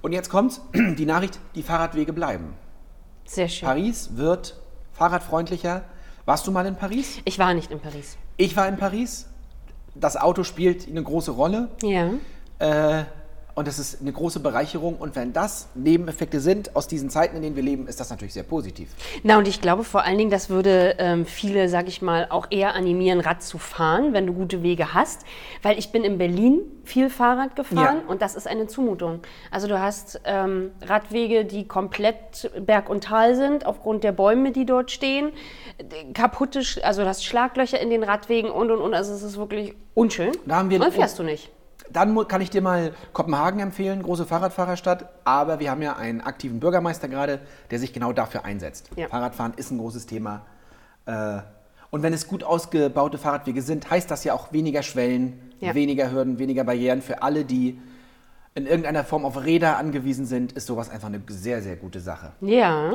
[0.00, 2.54] Und jetzt kommt die Nachricht, die Fahrradwege bleiben.
[3.24, 3.66] sehr schön.
[3.68, 4.58] Paris wird
[4.92, 5.82] fahrradfreundlicher.
[6.24, 7.18] Warst du mal in Paris?
[7.24, 8.16] Ich war nicht in Paris.
[8.36, 9.26] Ich war in Paris.
[9.94, 11.68] Das Auto spielt eine große Rolle.
[11.82, 12.10] Ja.
[12.58, 13.04] Äh,
[13.58, 14.96] und das ist eine große Bereicherung.
[14.96, 18.32] Und wenn das Nebeneffekte sind aus diesen Zeiten, in denen wir leben, ist das natürlich
[18.34, 18.88] sehr positiv.
[19.24, 22.46] Na, und ich glaube vor allen Dingen, das würde ähm, viele, sag ich mal, auch
[22.50, 25.22] eher animieren, Rad zu fahren, wenn du gute Wege hast.
[25.62, 28.08] Weil ich bin in Berlin viel Fahrrad gefahren Ja.
[28.08, 29.20] und das ist eine Zumutung.
[29.50, 34.66] Also du hast ähm, Radwege, die komplett Berg und Tal sind, aufgrund der Bäume, die
[34.66, 35.32] dort stehen.
[36.14, 38.94] Kaputte, also du hast Schlaglöcher in den Radwegen und und und.
[38.94, 40.32] Also es ist wirklich unschön.
[40.46, 41.50] Da haben wir- und dann fährst du nicht.
[41.92, 45.08] Dann kann ich dir mal Kopenhagen empfehlen, große Fahrradfahrerstadt.
[45.24, 48.90] Aber wir haben ja einen aktiven Bürgermeister gerade, der sich genau dafür einsetzt.
[48.96, 49.08] Ja.
[49.08, 50.42] Fahrradfahren ist ein großes Thema.
[51.06, 51.38] Äh,
[51.90, 55.74] und wenn es gut ausgebaute Fahrradwege sind, heißt das ja auch weniger Schwellen, Ja.
[55.74, 57.78] weniger Hürden, weniger Barrieren für alle, die
[58.54, 62.32] in irgendeiner Form auf Räder angewiesen sind, ist sowas einfach eine sehr, sehr gute Sache.
[62.40, 62.92] Ja.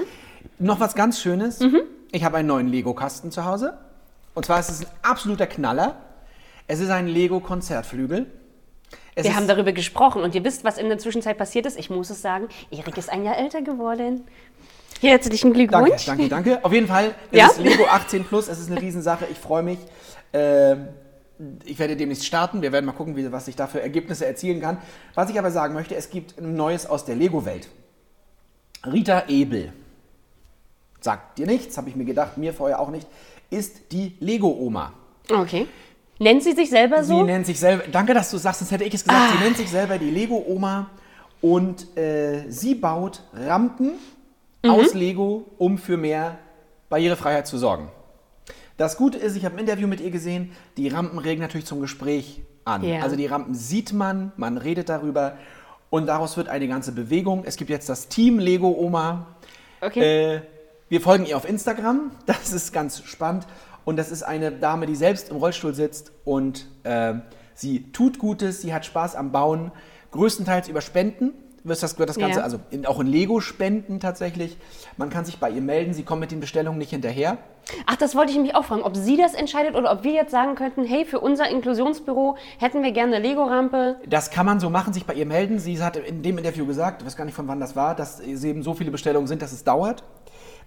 [0.60, 1.60] Noch was ganz Schönes.
[1.62, 1.82] Mhm.
[2.12, 3.78] Ich habe einen neuen Lego-Kasten zu Hause.
[4.36, 5.96] Und zwar ist es ein absoluter Knaller.
[6.68, 8.28] Es ist ein Lego-Konzertflügel.
[9.16, 11.78] Es Wir haben darüber gesprochen und ihr wisst, was in der Zwischenzeit passiert ist.
[11.78, 14.26] Ich muss es sagen, Erik ist ein Jahr älter geworden.
[15.02, 16.06] Herzlichen Danke, Glückwunsch.
[16.06, 16.64] danke, danke.
[16.66, 17.48] Auf jeden Fall, es Ja?
[17.48, 18.48] ist Lego 18 Plus.
[18.48, 19.26] Es ist eine Riesensache.
[19.32, 19.80] Ich freue mich.
[20.32, 20.88] Ähm,
[21.66, 22.62] ich werde demnächst starten.
[22.62, 24.78] Wir werden mal gucken, wie, was ich da für Ergebnisse erzielen kann.
[25.14, 27.68] Was ich aber sagen möchte, es gibt ein Neues aus der Lego-Welt.
[28.86, 29.74] Rita Ebel.
[31.02, 33.08] Sagt dir nichts, habe ich mir gedacht, mir vorher auch nicht.
[33.50, 34.94] Ist die Lego-Oma.
[35.30, 35.68] Okay.
[36.20, 37.24] Nennt sie sich selber Sie so?
[37.24, 39.70] nennt sich selber, danke, dass du sagst, sonst hätte ich es gesagt, sie nennt sich
[39.70, 40.90] selber die Lego-Oma
[41.42, 43.94] und äh, sie baut Rampen
[44.66, 46.38] aus Lego, um für mehr
[46.90, 47.90] Barrierefreiheit zu sorgen.
[48.78, 51.82] Das Gute ist, ich habe ein Interview mit ihr gesehen, die Rampen regen natürlich zum
[51.82, 52.84] Gespräch an.
[52.84, 53.02] Ja.
[53.02, 55.38] Also die Rampen sieht man, man redet darüber
[55.90, 57.44] und daraus wird eine ganze Bewegung.
[57.46, 59.28] Es gibt jetzt das Team Lego-Oma.
[59.82, 60.36] Okay.
[60.36, 60.42] Äh,
[60.90, 62.12] wir folgen ihr auf Instagram.
[62.26, 63.46] Das ist ganz spannend.
[63.86, 67.16] Und das ist eine Dame, die selbst im Rollstuhl sitzt und äh,
[67.54, 69.72] sie tut Gutes, sie hat Spaß am Bauen,
[70.12, 71.32] größtenteils über Spenden.
[71.66, 72.44] Wird das, wird das Ganze, Ja.
[72.44, 74.58] also in, auch in Lego-Spenden tatsächlich.
[74.98, 77.38] Man kann sich bei ihr melden, sie kommt mit den Bestellungen nicht hinterher.
[77.86, 80.32] Ach, das wollte ich mich auch fragen, ob sie das entscheidet oder ob wir jetzt
[80.32, 83.96] sagen könnten, hey, für unser Inklusionsbüro hätten wir gerne eine Lego-Rampe.
[84.10, 85.58] Das kann man so machen, sich bei ihr melden.
[85.58, 88.20] Sie hat in dem Interview gesagt, ich weiß gar nicht von wann das war, dass
[88.20, 90.04] es eben so viele Bestellungen sind, dass es dauert.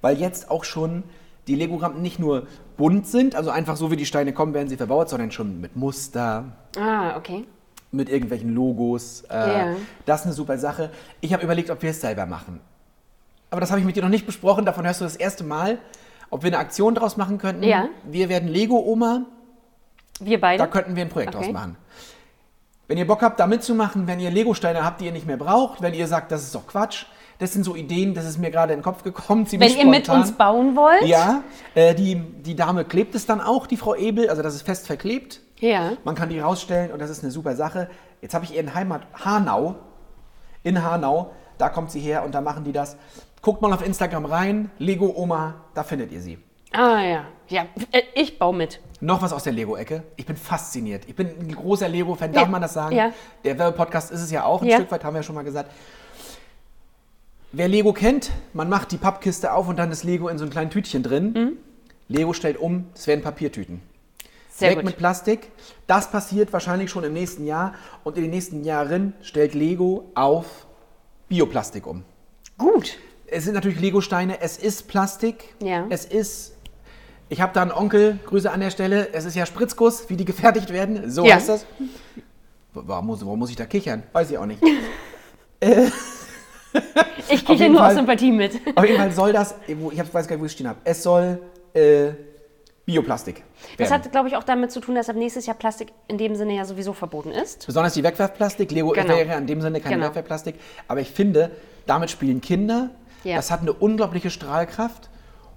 [0.01, 1.05] Weil jetzt auch schon
[1.47, 4.77] die Lego-Rampen nicht nur bunt sind, also einfach so wie die Steine kommen, werden sie
[4.77, 6.45] verbaut, sondern schon mit Muster,
[6.79, 7.45] Ah, okay.
[7.93, 9.23] mit irgendwelchen Logos.
[9.31, 9.77] Äh, Ja.
[10.05, 10.91] Das ist eine super Sache.
[11.21, 12.61] Ich habe überlegt, ob wir es selber machen.
[13.51, 14.65] Aber das habe ich mit dir noch nicht besprochen.
[14.65, 15.79] Davon hörst du das erste Mal.
[16.31, 17.63] Ob wir eine Aktion draus machen könnten.
[17.63, 17.89] Ja.
[18.05, 19.23] Wir werden Lego-Oma.
[20.19, 20.59] Wir beide?
[20.63, 21.45] Da könnten wir ein Projekt Okay.
[21.45, 21.77] draus machen.
[22.89, 25.83] Wenn ihr Bock habt, da mitzumachen, wenn ihr Lego-Steine habt, die ihr nicht mehr braucht,
[25.83, 27.07] wenn ihr sagt, das ist doch Quatsch.
[27.39, 29.43] Das sind so Ideen, das ist mir gerade in den Kopf gekommen.
[29.43, 30.23] Wenn ziemlich ihr mit spontan.
[30.23, 31.03] uns bauen wollt?
[31.05, 31.43] Ja,
[31.75, 34.87] äh, die, die Dame klebt es dann auch, die Frau Ebel, also das ist fest
[34.87, 35.41] verklebt.
[35.61, 35.93] Ja.
[36.05, 37.89] Man kann die rausstellen und das ist eine super Sache.
[38.23, 39.77] Jetzt habe ich ihren Heimat Hanau.
[40.63, 42.97] In Hanau, da kommt sie her und da machen die das.
[43.43, 46.39] Guckt mal auf Instagram rein, Lego Oma, da findet ihr sie.
[46.73, 47.25] Ah, ja.
[47.49, 48.81] Ja, äh, ich baue mit.
[49.01, 50.03] Noch was aus der Lego-Ecke.
[50.17, 51.05] Ich bin fasziniert.
[51.07, 52.49] Ich bin ein großer Lego-Fan, darf Ja.
[52.49, 52.97] man das sagen?
[52.97, 53.13] Ja.
[53.45, 54.77] Der Werbepodcast ist es ja auch, ein Ja.
[54.79, 55.71] Stück weit haben wir ja schon mal gesagt.
[57.53, 60.51] Wer Lego kennt, man macht die Pappkiste auf und dann ist Lego in so einem
[60.53, 61.33] kleinen Tütchen drin.
[61.33, 61.53] Mhm.
[62.09, 63.81] Lego stellt um, es werden Papiertüten.
[64.51, 64.85] Sehr Weg gut.
[64.87, 65.51] mit Plastik.
[65.87, 70.67] Das passiert wahrscheinlich schon im nächsten Jahr und in den nächsten Jahren stellt Lego auf
[71.29, 72.05] Bioplastik um.
[72.59, 72.97] Gut.
[73.27, 75.87] Es sind natürlich Lego-Steine, es ist Plastik, Ja.
[75.91, 76.55] es ist.
[77.29, 79.09] Ich habe da einen Onkel, Grüße an der Stelle.
[79.13, 81.11] Es ist ja Spritzguss, wie die gefertigt werden.
[81.11, 81.35] So Ja.
[81.35, 81.67] heißt das.
[82.73, 84.05] Warum muss, warum muss ich da kichern?
[84.13, 84.63] Weiß ich auch nicht.
[87.29, 88.61] Ich kriege jeden nur aus Fall- Sympathie mit.
[88.77, 90.79] Auf jeden Fall soll das, ich weiß gar nicht, wo ich stehen habe.
[90.85, 91.41] Es soll
[91.75, 92.11] äh,
[92.85, 93.43] Bioplastik
[93.79, 94.05] Das werden.
[94.05, 96.55] hat, glaube ich, auch damit zu tun, dass ab nächstes Jahr Plastik in dem Sinne
[96.55, 97.67] ja sowieso verboten ist.
[97.67, 98.71] Besonders die Wegwerfplastik.
[98.71, 99.09] Lego Genau.
[99.09, 100.07] wäre ja in dem Sinne kein Genau.
[100.07, 100.55] Wegwerfplastik.
[100.87, 101.51] Aber ich finde,
[101.87, 102.91] damit spielen Kinder.
[103.25, 103.35] Ja.
[103.37, 105.11] Das hat eine unglaubliche Strahlkraft.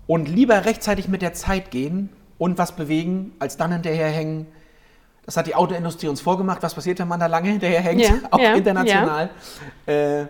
[0.08, 4.48] Und lieber rechtzeitig mit der Zeit gehen und was bewegen, als dann hinterherhängen.
[5.28, 6.64] Das hat die Autoindustrie uns vorgemacht.
[6.64, 8.02] Was passiert, wenn man da lange hinterherhängt?
[8.02, 9.30] Ja, Auch ja, international.
[9.86, 10.26] Äh,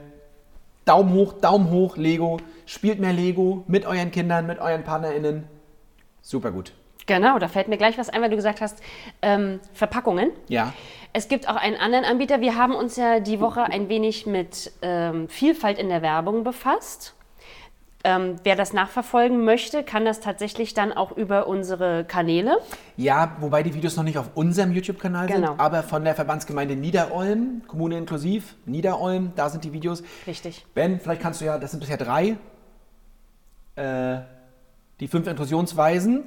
[0.90, 2.40] Daumen hoch, Daumen hoch, Lego.
[2.66, 5.48] Spielt mehr Lego mit euren Kindern, mit euren PartnerInnen.
[6.24, 6.74] Super gut.
[7.06, 8.82] Genau, da fällt mir gleich was ein, weil du gesagt hast,
[9.22, 10.32] ähm, Verpackungen.
[10.48, 10.74] Ja.
[11.14, 12.42] Es gibt auch einen anderen Anbieter.
[12.42, 17.14] Wir haben uns ja die Woche ein wenig mit ähm, Vielfalt in der Werbung befasst.
[18.06, 22.58] Ähm, wer das nachverfolgen möchte, kann das tatsächlich dann auch über unsere Kanäle.
[22.96, 25.48] Ja, wobei die Videos noch nicht auf unserem YouTube-Kanal Genau.
[25.50, 30.02] sind, aber von der Verbandsgemeinde Niederolm, Kommune inklusiv, Niederolm, da sind die Videos.
[30.26, 30.66] Richtig.
[30.74, 32.38] Ben, vielleicht kannst du ja, das sind bisher drei,
[33.76, 34.20] äh,
[35.02, 36.24] die fünf Inklusionsweisen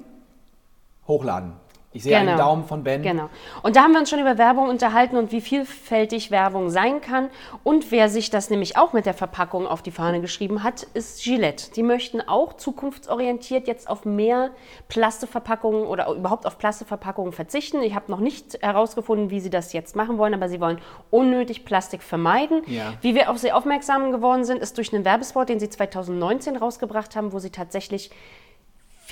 [1.09, 1.55] hochladen.
[1.95, 2.39] Ich sehe einen Genau.
[2.39, 3.03] Daumen von Ben.
[3.03, 3.29] Genau.
[3.63, 7.29] Und da haben wir uns schon über Werbung unterhalten und wie vielfältig Werbung sein kann.
[7.65, 11.23] Und wer sich das nämlich auch mit der Verpackung auf die Fahne geschrieben hat, ist
[11.23, 11.71] Gillette.
[11.73, 14.51] Die möchten auch zukunftsorientiert jetzt auf mehr
[14.89, 17.83] Plastikverpackungen oder überhaupt auf Plastikverpackungen verzichten.
[17.83, 20.79] Ich habe noch nicht herausgefunden, wie sie das jetzt machen wollen, aber sie wollen
[21.11, 22.63] unnötig Plastik vermeiden.
[22.67, 22.95] Ja.
[23.03, 27.17] Wie wir auf sie aufmerksam geworden sind, ist durch einen Werbespot, den sie 2019 rausgebracht
[27.17, 28.11] haben, wo sie tatsächlich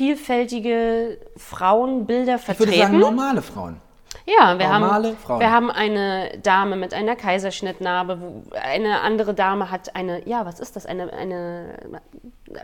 [0.00, 2.80] vielfältige Frauenbilder Ich würde vertreten.
[2.80, 3.76] sagen, normale Frauen.
[4.26, 5.40] Ja, wir Normale haben, Frauen.
[5.40, 8.18] wir haben eine Dame mit einer Kaiserschnittnarbe,
[8.62, 11.74] eine andere Dame hat eine, ja, was ist das, eine, eine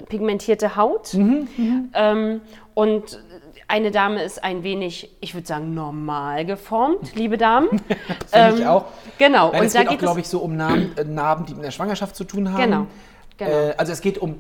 [0.09, 1.13] pigmentierte Haut.
[1.13, 2.41] Mhm, Ähm,
[2.75, 3.23] und
[3.69, 7.69] eine Dame ist ein wenig, ich würde sagen, normal geformt, liebe Damen.
[8.29, 8.87] Finde ich auch.
[9.19, 11.55] Genau, Weil und es da geht auch, glaube ich, so um Narben, äh, Narben, die
[11.55, 12.63] mit der Schwangerschaft zu tun haben.
[12.63, 12.87] Genau,
[13.37, 13.51] genau.
[13.51, 14.39] Äh, also es geht um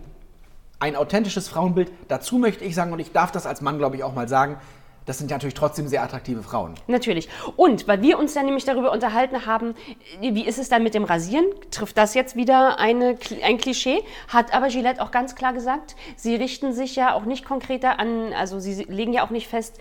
[0.78, 1.90] ein authentisches Frauenbild.
[2.08, 4.58] Dazu möchte ich sagen, und ich darf das als Mann, glaube ich, auch mal sagen,
[5.06, 6.74] das sind ja natürlich trotzdem sehr attraktive Frauen.
[6.88, 7.28] Natürlich.
[7.54, 9.74] Und weil wir uns ja nämlich darüber unterhalten haben,
[10.20, 11.46] wie ist es dann mit dem Rasieren?
[11.70, 14.02] Trifft das jetzt wieder eine, ein Klischee?
[14.28, 18.32] Hat aber Gillette auch ganz klar gesagt, sie richten sich ja auch nicht konkreter an,
[18.32, 19.78] also sie legen ja auch nicht fest,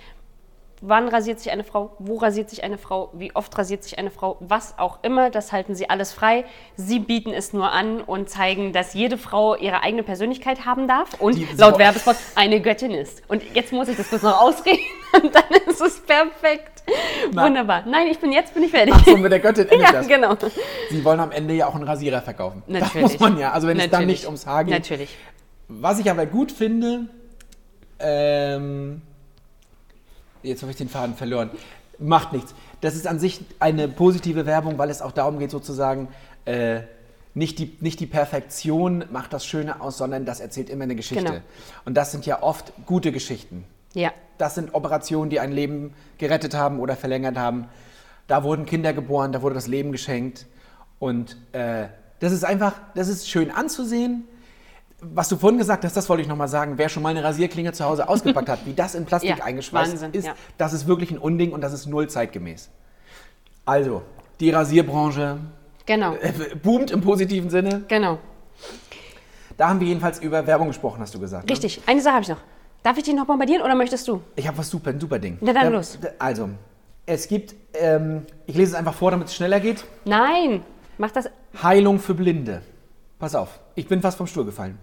[0.88, 4.12] wann rasiert sich eine Frau, wo rasiert sich eine Frau, wie oft rasiert sich eine
[4.12, 6.45] Frau, was auch immer, das halten sie alles frei.
[6.76, 11.19] Sie bieten es nur an und zeigen, dass jede Frau ihre eigene Persönlichkeit haben darf
[11.19, 13.21] und Die- laut Werbespot eine Göttin ist.
[13.28, 14.80] Und jetzt muss ich das kurz noch ausreden
[15.24, 16.84] und dann ist es perfekt.
[17.34, 17.45] Na.
[17.45, 17.84] Wunderbar.
[17.88, 18.93] Nein, ich bin jetzt bin ich fertig.
[18.95, 20.08] Ach so, mit der Göttin endet ja, das.
[20.08, 20.36] genau.
[20.91, 22.62] Sie wollen am Ende ja auch einen Rasierer verkaufen.
[22.67, 22.93] Natürlich.
[22.93, 23.52] Das muss man ja.
[23.52, 24.19] Also wenn es dann Natürlich.
[24.19, 24.74] nicht ums Haar geht.
[24.74, 25.15] Natürlich.
[25.67, 27.08] Was ich aber gut finde,
[28.00, 29.02] ähm,
[30.45, 31.49] jetzt habe ich den Faden verloren.
[31.99, 32.53] Macht nichts.
[32.81, 36.10] Das ist an sich eine positive Werbung, weil es auch darum geht, sozusagen,
[36.45, 36.81] äh,
[37.34, 41.24] nicht, die, nicht die Perfektion macht das Schöne aus, sondern das erzählt immer eine Geschichte.
[41.24, 41.41] Genau.
[41.84, 43.65] Und das sind ja oft gute Geschichten.
[43.93, 44.11] Ja.
[44.38, 47.67] Das sind Operationen, die ein Leben gerettet haben oder verlängert haben.
[48.28, 50.45] Da wurden Kinder geboren, da wurde das Leben geschenkt.
[50.99, 51.88] Und äh,
[52.20, 54.26] das ist einfach, das ist schön anzusehen.
[55.02, 56.78] Was du vorhin gesagt hast, das wollte ich nochmal sagen.
[56.78, 59.91] Wer schon mal eine Rasierklinge zu Hause ausgepackt hat, wie das in Plastik Ja, eingeschweißt
[59.91, 60.34] Wahnsinn, ist, ja.
[60.58, 62.70] das ist wirklich ein Unding und das ist null zeitgemäß.
[63.66, 64.02] Also,
[64.39, 65.38] die Rasierbranche
[65.86, 66.14] Genau.
[66.16, 66.32] äh,
[66.62, 67.84] boomt im positiven Sinne.
[67.88, 68.18] Genau.
[69.58, 71.46] Da haben wir jedenfalls über Werbung gesprochen, hast du gesagt.
[71.46, 71.52] Ne?
[71.52, 71.82] Richtig.
[71.86, 72.41] Eine Sache habe ich noch.
[72.84, 74.22] Darf ich dich noch bombardieren oder möchtest du?
[74.36, 75.38] Ich habe was super, ein super Ding.
[75.41, 75.98] Na dann Ähm, los.
[76.20, 76.50] Also,
[77.06, 79.84] es gibt, ähm, ich lese es einfach vor, damit es schneller geht.
[80.06, 80.64] Nein,
[80.98, 81.30] mach das.
[81.62, 82.62] Heilung für Blinde.
[83.20, 84.78] Pass auf, ich bin fast vom Stuhl gefallen.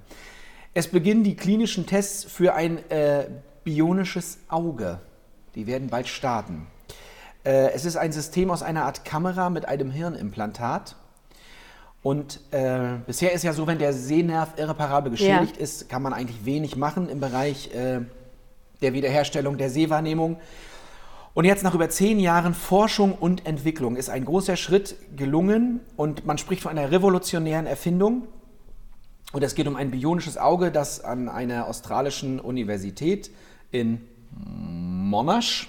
[0.74, 3.26] Es beginnen die klinischen Tests für ein äh,
[3.62, 5.00] bionisches Auge.
[5.54, 6.66] Die werden bald starten.
[7.44, 10.96] Äh, es ist ein System aus einer Art Kamera mit einem Hirnimplantat.
[12.02, 16.44] Und äh, bisher ist ja so, wenn der Sehnerv irreparabel geschädigt ist, kann man eigentlich
[16.44, 18.00] wenig machen im Bereich äh,
[18.80, 20.40] der Wiederherstellung der Sehwahrnehmung.
[21.34, 26.26] Und jetzt nach über zehn Jahren Forschung und Entwicklung ist ein großer Schritt gelungen und
[26.26, 28.28] man spricht von einer revolutionären Erfindung.
[29.32, 33.30] Und es geht um ein bionisches Auge, das an einer australischen Universität
[33.70, 35.68] in Monash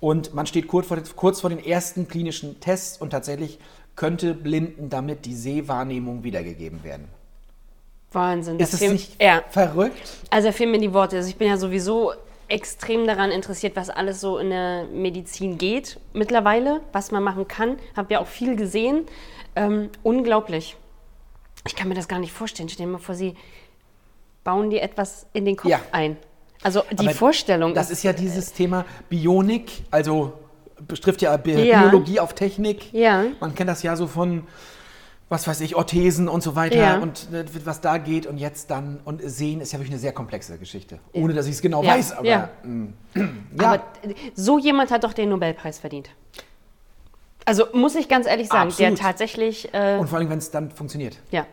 [0.00, 3.58] und man steht kurz vor, den, kurz vor den ersten klinischen Tests und tatsächlich
[3.96, 7.08] könnte Blinden damit die Sehwahrnehmung wiedergegeben werden.
[8.12, 8.58] Wahnsinn.
[8.58, 9.42] Ist das es fehlen- nicht Ja.
[9.50, 10.08] verrückt?
[10.30, 11.16] Also da fehlen mir die Worte.
[11.16, 12.12] Also ich bin ja sowieso
[12.48, 17.76] extrem daran interessiert, was alles so in der Medizin geht mittlerweile, was man machen kann.
[17.96, 19.06] Habe ja auch viel gesehen.
[19.54, 20.76] Ähm, unglaublich.
[21.66, 22.68] Ich kann mir das gar nicht vorstellen.
[22.68, 23.34] Stell dir mal vor, Sie
[24.44, 25.80] bauen dir etwas in den Kopf Ja.
[25.92, 26.16] ein.
[26.62, 30.32] Also die Aber Vorstellung Das ist ja dieses Thema Bionik, also
[30.80, 31.82] betrifft ja Bi Ja.
[31.88, 32.92] Biologie auf Technik.
[32.92, 33.24] Ja.
[33.40, 34.46] Man kennt das ja so von,
[35.30, 36.98] was weiß ich, Orthesen und so weiter Ja.
[36.98, 39.00] und äh, was da geht und jetzt dann.
[39.04, 40.98] Und Sehen ist ja wirklich eine sehr komplexe Geschichte.
[41.12, 41.90] Ohne dass ich es genau Ja.
[41.94, 42.50] weiß, aber Ja.
[42.62, 43.28] mm, ja.
[43.72, 43.82] Aber
[44.34, 46.10] so jemand hat doch den Nobelpreis verdient.
[47.44, 48.98] Also muss ich ganz ehrlich sagen, Absolut.
[48.98, 51.46] der tatsächlich, äh, und vor allem, wenn es dann funktioniert, ja,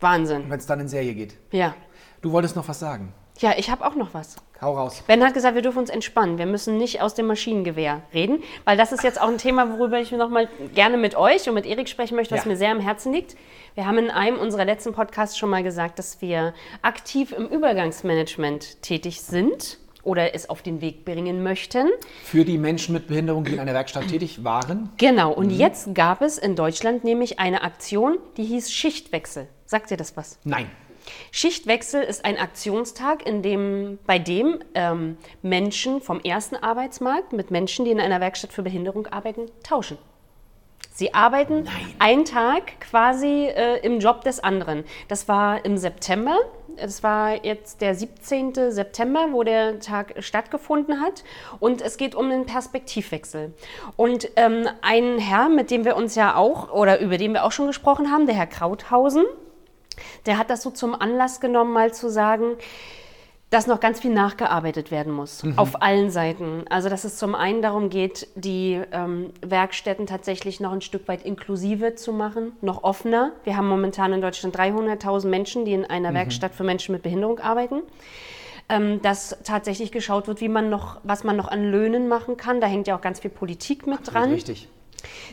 [0.00, 0.44] Wahnsinn.
[0.48, 1.36] wenn es dann in Serie geht.
[1.50, 1.74] Ja,
[2.22, 3.12] Du wolltest noch was sagen.
[3.40, 4.36] ja, ich habe auch noch was.
[4.62, 5.02] Hau raus.
[5.08, 6.38] Ben hat gesagt, wir dürfen uns entspannen.
[6.38, 9.98] Wir müssen nicht aus dem Maschinengewehr reden, weil das ist jetzt auch ein Thema, worüber
[10.00, 12.50] ich noch mal gerne mit euch und mit Erik sprechen möchte, was Ja.
[12.50, 13.36] mir sehr am Herzen liegt.
[13.74, 18.82] Wir haben in einem unserer letzten Podcasts schon mal gesagt, dass wir aktiv im Übergangsmanagement
[18.82, 21.88] tätig sind oder es auf den Weg bringen möchten.
[22.24, 24.90] Für die Menschen mit Behinderung, die in einer Werkstatt tätig waren.
[24.98, 29.48] Genau, und jetzt gab es in Deutschland nämlich eine Aktion, die hieß Schichtwechsel.
[29.64, 30.38] Sagt ihr das was?
[30.44, 30.66] Nein.
[31.30, 37.84] Schichtwechsel ist ein Aktionstag, in dem, bei dem ähm, Menschen vom ersten Arbeitsmarkt mit Menschen,
[37.84, 39.98] die in einer Werkstatt für Behinderung arbeiten, tauschen.
[40.94, 44.84] Sie arbeiten einen Tag quasi äh, im Job des anderen.
[45.08, 46.36] Das war im September.
[46.76, 48.70] Es war jetzt der 17.
[48.70, 51.24] September, wo der Tag stattgefunden hat.
[51.60, 53.54] Und es geht um einen Perspektivwechsel.
[53.96, 57.52] Und ähm, ein Herr, mit dem wir uns ja auch, oder über den wir auch
[57.52, 59.24] schon gesprochen haben, der Herr Krauthausen,
[60.26, 62.56] der hat das so zum Anlass genommen, mal zu sagen,
[63.52, 66.64] dass noch ganz viel nachgearbeitet werden muss, auf allen Seiten.
[66.70, 71.22] Also dass es zum einen darum geht, die ähm, Werkstätten tatsächlich noch ein Stück weit
[71.22, 73.32] inklusive zu machen, noch offener.
[73.44, 77.40] Wir haben momentan in Deutschland 300.000 Menschen, die in einer Werkstatt für Menschen mit Behinderung
[77.40, 77.82] arbeiten.
[78.70, 82.60] Ähm, dass tatsächlich geschaut wird, wie man noch, was man noch an Löhnen machen kann.
[82.60, 84.30] Da hängt ja auch ganz viel Politik mit dran.
[84.30, 84.68] Richtig.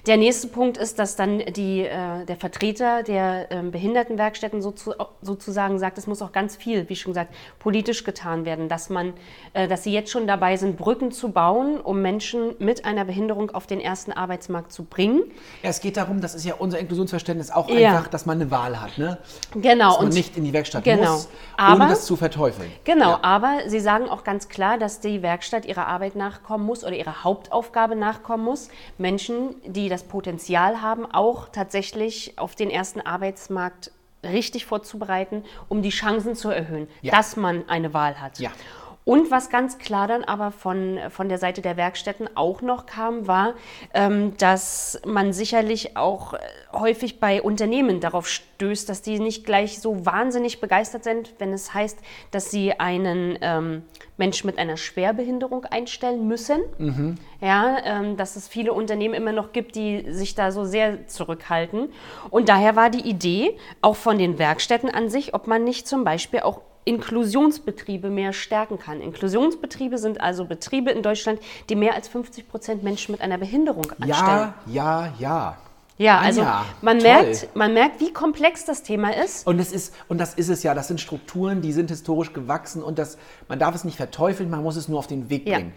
[0.07, 5.79] Der nächste Punkt ist, dass dann die, äh, der Vertreter der ähm, Behindertenwerkstätten sozu sozusagen
[5.79, 9.13] sagt, es muss auch ganz viel, wie schon gesagt, politisch getan werden, dass man,
[9.53, 13.51] äh, dass sie jetzt schon dabei sind, Brücken zu bauen, um Menschen mit einer Behinderung
[13.51, 15.23] auf den ersten Arbeitsmarkt zu bringen.
[15.63, 17.89] Ja, es geht darum, das ist ja unser Inklusionsverständnis auch Ja.
[17.91, 18.97] einfach, dass man eine Wahl hat.
[18.97, 19.17] Ne?
[19.55, 19.89] Genau.
[19.89, 21.13] Dass man und- nicht in die Werkstatt genau.
[21.13, 22.71] muss, Aber- ohne das zu verteufeln.
[22.83, 23.19] Genau, Ja.
[23.21, 27.23] aber Sie sagen auch ganz klar, dass die Werkstatt ihrer Arbeit nachkommen muss oder ihrer
[27.23, 33.91] Hauptaufgabe nachkommen muss, Menschen, die das Potenzial haben, auch tatsächlich auf den ersten Arbeitsmarkt
[34.23, 37.11] richtig vorzubereiten, um die Chancen zu erhöhen, Ja.
[37.15, 38.39] dass man eine Wahl hat.
[38.39, 38.49] Ja.
[39.05, 43.27] Und was ganz klar dann aber von, von der Seite der Werkstätten auch noch kam,
[43.27, 43.55] war,
[43.93, 46.39] ähm, dass man sicherlich auch äh,
[46.73, 51.73] häufig bei Unternehmen darauf stößt, dass die nicht gleich so wahnsinnig begeistert sind, wenn es
[51.73, 51.97] heißt,
[52.29, 53.81] dass sie einen ähm,
[54.17, 56.61] Menschen mit einer Schwerbehinderung einstellen müssen.
[57.41, 61.89] Ja, ähm, dass es viele Unternehmen immer noch gibt, die sich da so sehr zurückhalten.
[62.29, 66.03] Und daher war die Idee, auch von den Werkstätten an sich, ob man nicht zum
[66.03, 69.01] Beispiel auch Inklusionsbetriebe mehr stärken kann.
[69.01, 73.85] Inklusionsbetriebe sind also Betriebe in Deutschland, die mehr als 50 Prozent Menschen mit einer Behinderung
[73.99, 74.07] anstellen.
[74.07, 75.57] Ja, ja, ja.
[75.97, 77.07] Ja, also Anja, man toll.
[77.09, 79.45] merkt, man merkt, wie komplex das Thema ist.
[79.45, 82.81] Und, es ist, und das ist es ja, das sind Strukturen, die sind historisch gewachsen
[82.81, 83.17] und das,
[83.49, 85.57] man darf es nicht verteufeln, man muss es nur auf den Weg Ja.
[85.57, 85.73] bringen.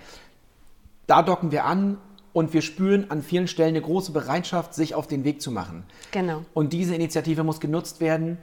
[1.09, 1.99] Da docken wir an
[2.33, 5.83] und wir spüren an vielen Stellen eine große Bereitschaft, sich auf den Weg zu machen.
[6.13, 6.43] Genau.
[6.55, 8.39] Und diese Initiative muss genutzt werden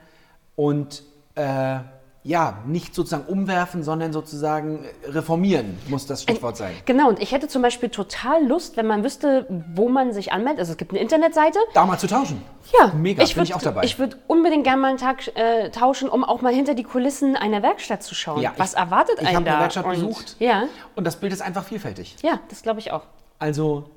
[0.57, 1.03] und
[1.35, 1.79] äh,
[2.23, 6.73] ja, nicht sozusagen umwerfen, sondern sozusagen reformieren, muss das Stichwort sein.
[6.85, 10.59] Genau, und ich hätte zum Beispiel total Lust, wenn man wüsste, wo man sich anmeldet.
[10.59, 11.57] Also es gibt eine Internetseite.
[11.73, 12.41] Da mal zu tauschen.
[12.77, 13.83] Ja, Mega, ich bin würd, ich auch dabei.
[13.83, 17.35] Ich würde unbedingt gerne mal einen Tag äh, tauschen, um auch mal hinter die Kulissen
[17.37, 18.41] einer Werkstatt zu schauen.
[18.41, 19.51] Ja, Was ich- erwartet ich einen da?
[19.53, 20.35] eine Werkstatt Und- besucht.
[20.39, 20.63] Ja,
[20.95, 22.17] Und das Bild ist einfach vielfältig.
[22.21, 23.03] ja, das glaube ich auch.
[23.39, 23.89] Also,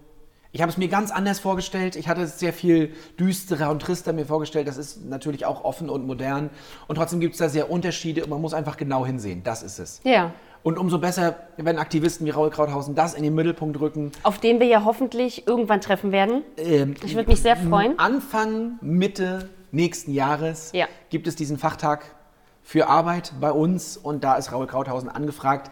[0.53, 1.97] ich habe es mir ganz anders vorgestellt.
[1.97, 4.69] Ich hatte es sehr viel düsterer und trister mir vorgestellt.
[4.69, 6.51] Das ist natürlich auch offen und modern.
[6.89, 9.43] Und trotzdem gibt es da sehr Unterschiede und man muss einfach genau hinsehen.
[9.45, 10.01] Das ist es.
[10.05, 10.33] Ja.
[10.63, 14.13] Und umso besser, wenn Aktivisten wie Raul Krauthausen das in den Mittelpunkt rücken.
[14.23, 16.43] Auf den wir ja hoffentlich irgendwann treffen werden.
[16.59, 17.99] Ähm, Ich würde mich sehr freuen.
[17.99, 20.87] Anfang, Mitte nächsten Jahres Ja.
[21.09, 22.05] gibt es diesen Fachtag
[22.63, 25.71] für Arbeit bei uns und da ist Raul Krauthausen angefragt.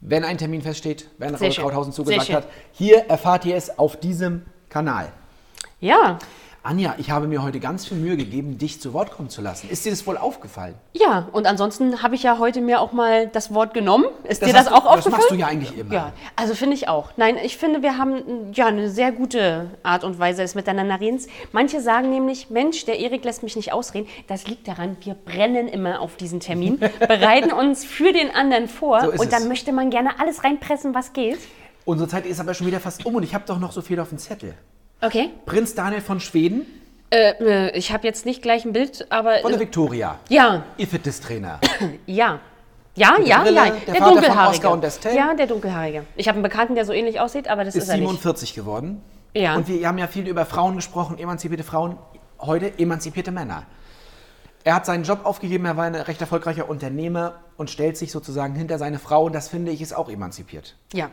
[0.00, 1.50] Wenn ein Termin feststeht, wenn Raul.
[1.50, 5.12] Krauthausen zugesagt hat, hier erfahrt ihr es auf diesem Kanal.
[5.80, 6.18] Ja,
[6.64, 9.70] Anja, ich habe mir heute ganz viel Mühe gegeben, dich zu Wort kommen zu lassen.
[9.70, 10.74] Ist dir das wohl aufgefallen?
[10.92, 11.28] ja.
[11.32, 14.04] Und ansonsten habe ich ja heute mir auch mal das Wort genommen.
[14.24, 15.12] Ist dir hast das du- auch Das aufgefallen?
[15.12, 15.94] machst du ja eigentlich immer.
[15.94, 17.12] Ja, also finde ich auch.
[17.16, 21.28] Nein, ich finde, wir haben ja eine sehr gute Art und Weise des Miteinanderredens.
[21.52, 24.08] Manche sagen nämlich, Mensch, der Erik lässt mich nicht ausreden.
[24.26, 29.00] Das liegt daran, wir brennen immer auf diesen Termin, bereiten uns für den anderen vor
[29.02, 29.48] So und dann es.
[29.48, 31.38] möchte man gerne alles reinpressen, was geht.
[31.84, 33.98] Unsere Zeit ist aber schon wieder fast um und ich habe doch noch so viel
[34.00, 34.54] auf dem Zettel.
[35.00, 35.30] Okay.
[35.46, 36.66] Prinz Daniel von Schweden
[37.10, 40.64] Äh, äh, ich habe jetzt nicht gleich ein Bild, aber von der äh, Victoria, ja,
[40.76, 41.60] ihr Fitnesstrainer.
[42.06, 42.40] ja.
[42.94, 43.64] Ja, der ja, Brille, ja.
[43.64, 45.14] der Der, dunkelhaarige.
[45.14, 46.04] Ja, der dunkelhaarige.
[46.16, 48.08] Ich habe einen Bekannten, der so ähnlich aussieht, aber das ist, ist er nicht.
[48.08, 49.00] 47 geworden.
[49.34, 49.54] Ja.
[49.54, 51.96] Und wir haben ja viel über Frauen gesprochen, emanzipierte Frauen,
[52.40, 53.64] heute emanzipierte Männer.
[54.64, 58.54] Er hat seinen Job aufgegeben, er war ein recht erfolgreicher Unternehmer und stellt sich sozusagen
[58.54, 60.74] hinter seine Frau und das finde ich ist auch emanzipiert.
[60.92, 61.08] Ja.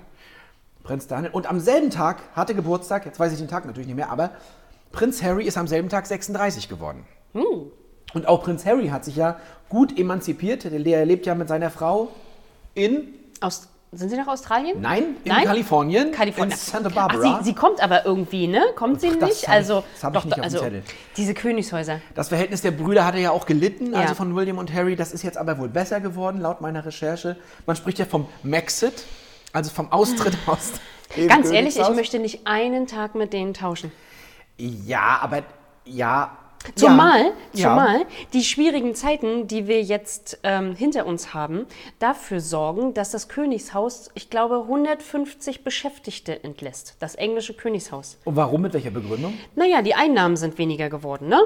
[0.85, 1.31] Prinz Daniel.
[1.33, 4.29] Und am selben Tag hatte Geburtstag, jetzt weiß ich den Tag natürlich nicht mehr, aber
[4.93, 7.05] Prinz Harry ist am selben Tag 36 geworden.
[7.33, 7.43] Hm.
[8.13, 10.63] Und auch Prinz Harry hat sich ja gut emanzipiert.
[10.63, 12.09] Der lebt ja mit seiner Frau
[12.75, 14.79] in, Aus, sind Sie nach Australien?
[14.79, 15.45] nein, in Nein?
[15.45, 16.51] Kalifornien, Kalifornien.
[16.51, 17.37] in Santa Barbara.
[17.37, 18.61] Ach, sie, sie kommt aber irgendwie, ne?
[18.75, 19.23] Kommt sie das nicht?
[19.23, 20.83] hab ich- also, das hab ich nicht auf dem also Zettel.
[21.17, 21.99] diese Königshäuser.
[22.13, 23.99] Das Verhältnis der Brüder hat er ja auch gelitten, Ja.
[24.01, 24.95] also von William und Harry.
[24.95, 27.35] Das ist jetzt aber wohl besser geworden, laut meiner Recherche.
[27.65, 29.03] Man spricht ja vom Maxit,
[29.55, 30.73] also vom Austritt aus
[31.27, 33.91] Ganz ehrlich, ich möchte nicht einen Tag mit denen tauschen.
[34.57, 35.43] Ja, aber
[35.85, 36.37] ja.
[36.73, 41.67] Zumal, ja, zumal die schwierigen Zeiten, die wir jetzt ähm, hinter uns haben,
[41.99, 46.95] dafür sorgen, dass das Königshaus, ich glaube, 150 Beschäftigte entlässt.
[46.99, 48.17] Das englische Königshaus.
[48.23, 48.63] Und warum?
[48.63, 49.37] Mit welcher Begründung?
[49.55, 51.39] Naja, die Einnahmen sind weniger geworden, ne?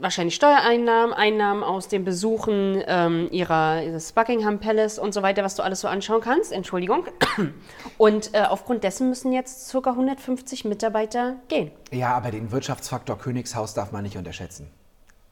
[0.00, 5.54] Wahrscheinlich Steuereinnahmen, Einnahmen aus den Besuchen ähm, ihrer des Buckingham Palace und so weiter, was
[5.54, 6.52] du alles so anschauen kannst.
[6.52, 7.04] Entschuldigung.
[7.98, 9.90] Und äh, aufgrund dessen müssen jetzt ca.
[9.90, 11.70] 150 Mitarbeiter gehen.
[11.92, 14.70] Ja, aber den Wirtschaftsfaktor Königshaus darf man nicht unterschätzen.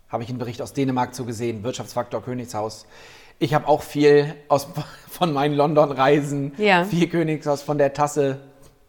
[0.09, 2.87] Habe ich einen Bericht aus Dänemark zu gesehen, Wirtschaftsfaktor Königshaus.
[3.39, 4.69] Ich habe auch viel aus,
[5.09, 6.85] von meinen London-Reisen, Ja.
[6.85, 8.41] viel Königshaus von der Tasse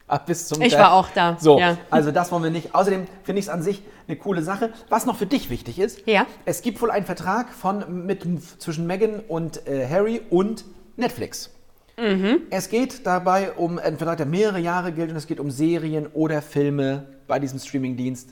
[0.07, 1.77] ab bis zum Ich war auch da, So, ja.
[1.89, 2.75] also das wollen wir nicht.
[2.75, 4.71] Außerdem finde ich es an sich eine coole Sache.
[4.89, 6.25] Was noch für dich wichtig ist, Ja.
[6.45, 8.25] es gibt wohl einen Vertrag von, mit,
[8.59, 10.63] zwischen Meghan und äh, Harry und
[10.95, 11.49] Netflix.
[11.97, 12.41] Mhm.
[12.49, 16.07] Es geht dabei um einen Vertrag, der mehrere Jahre gilt und es geht um Serien
[16.07, 18.29] oder Filme bei diesem Streamingdienst,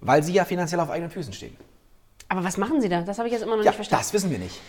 [0.00, 1.56] weil sie ja finanziell auf eigenen Füßen stehen.
[2.28, 3.00] Aber was machen sie da?
[3.02, 4.02] Das habe ich jetzt immer noch Ja, nicht verstanden.
[4.04, 4.60] das wissen wir nicht.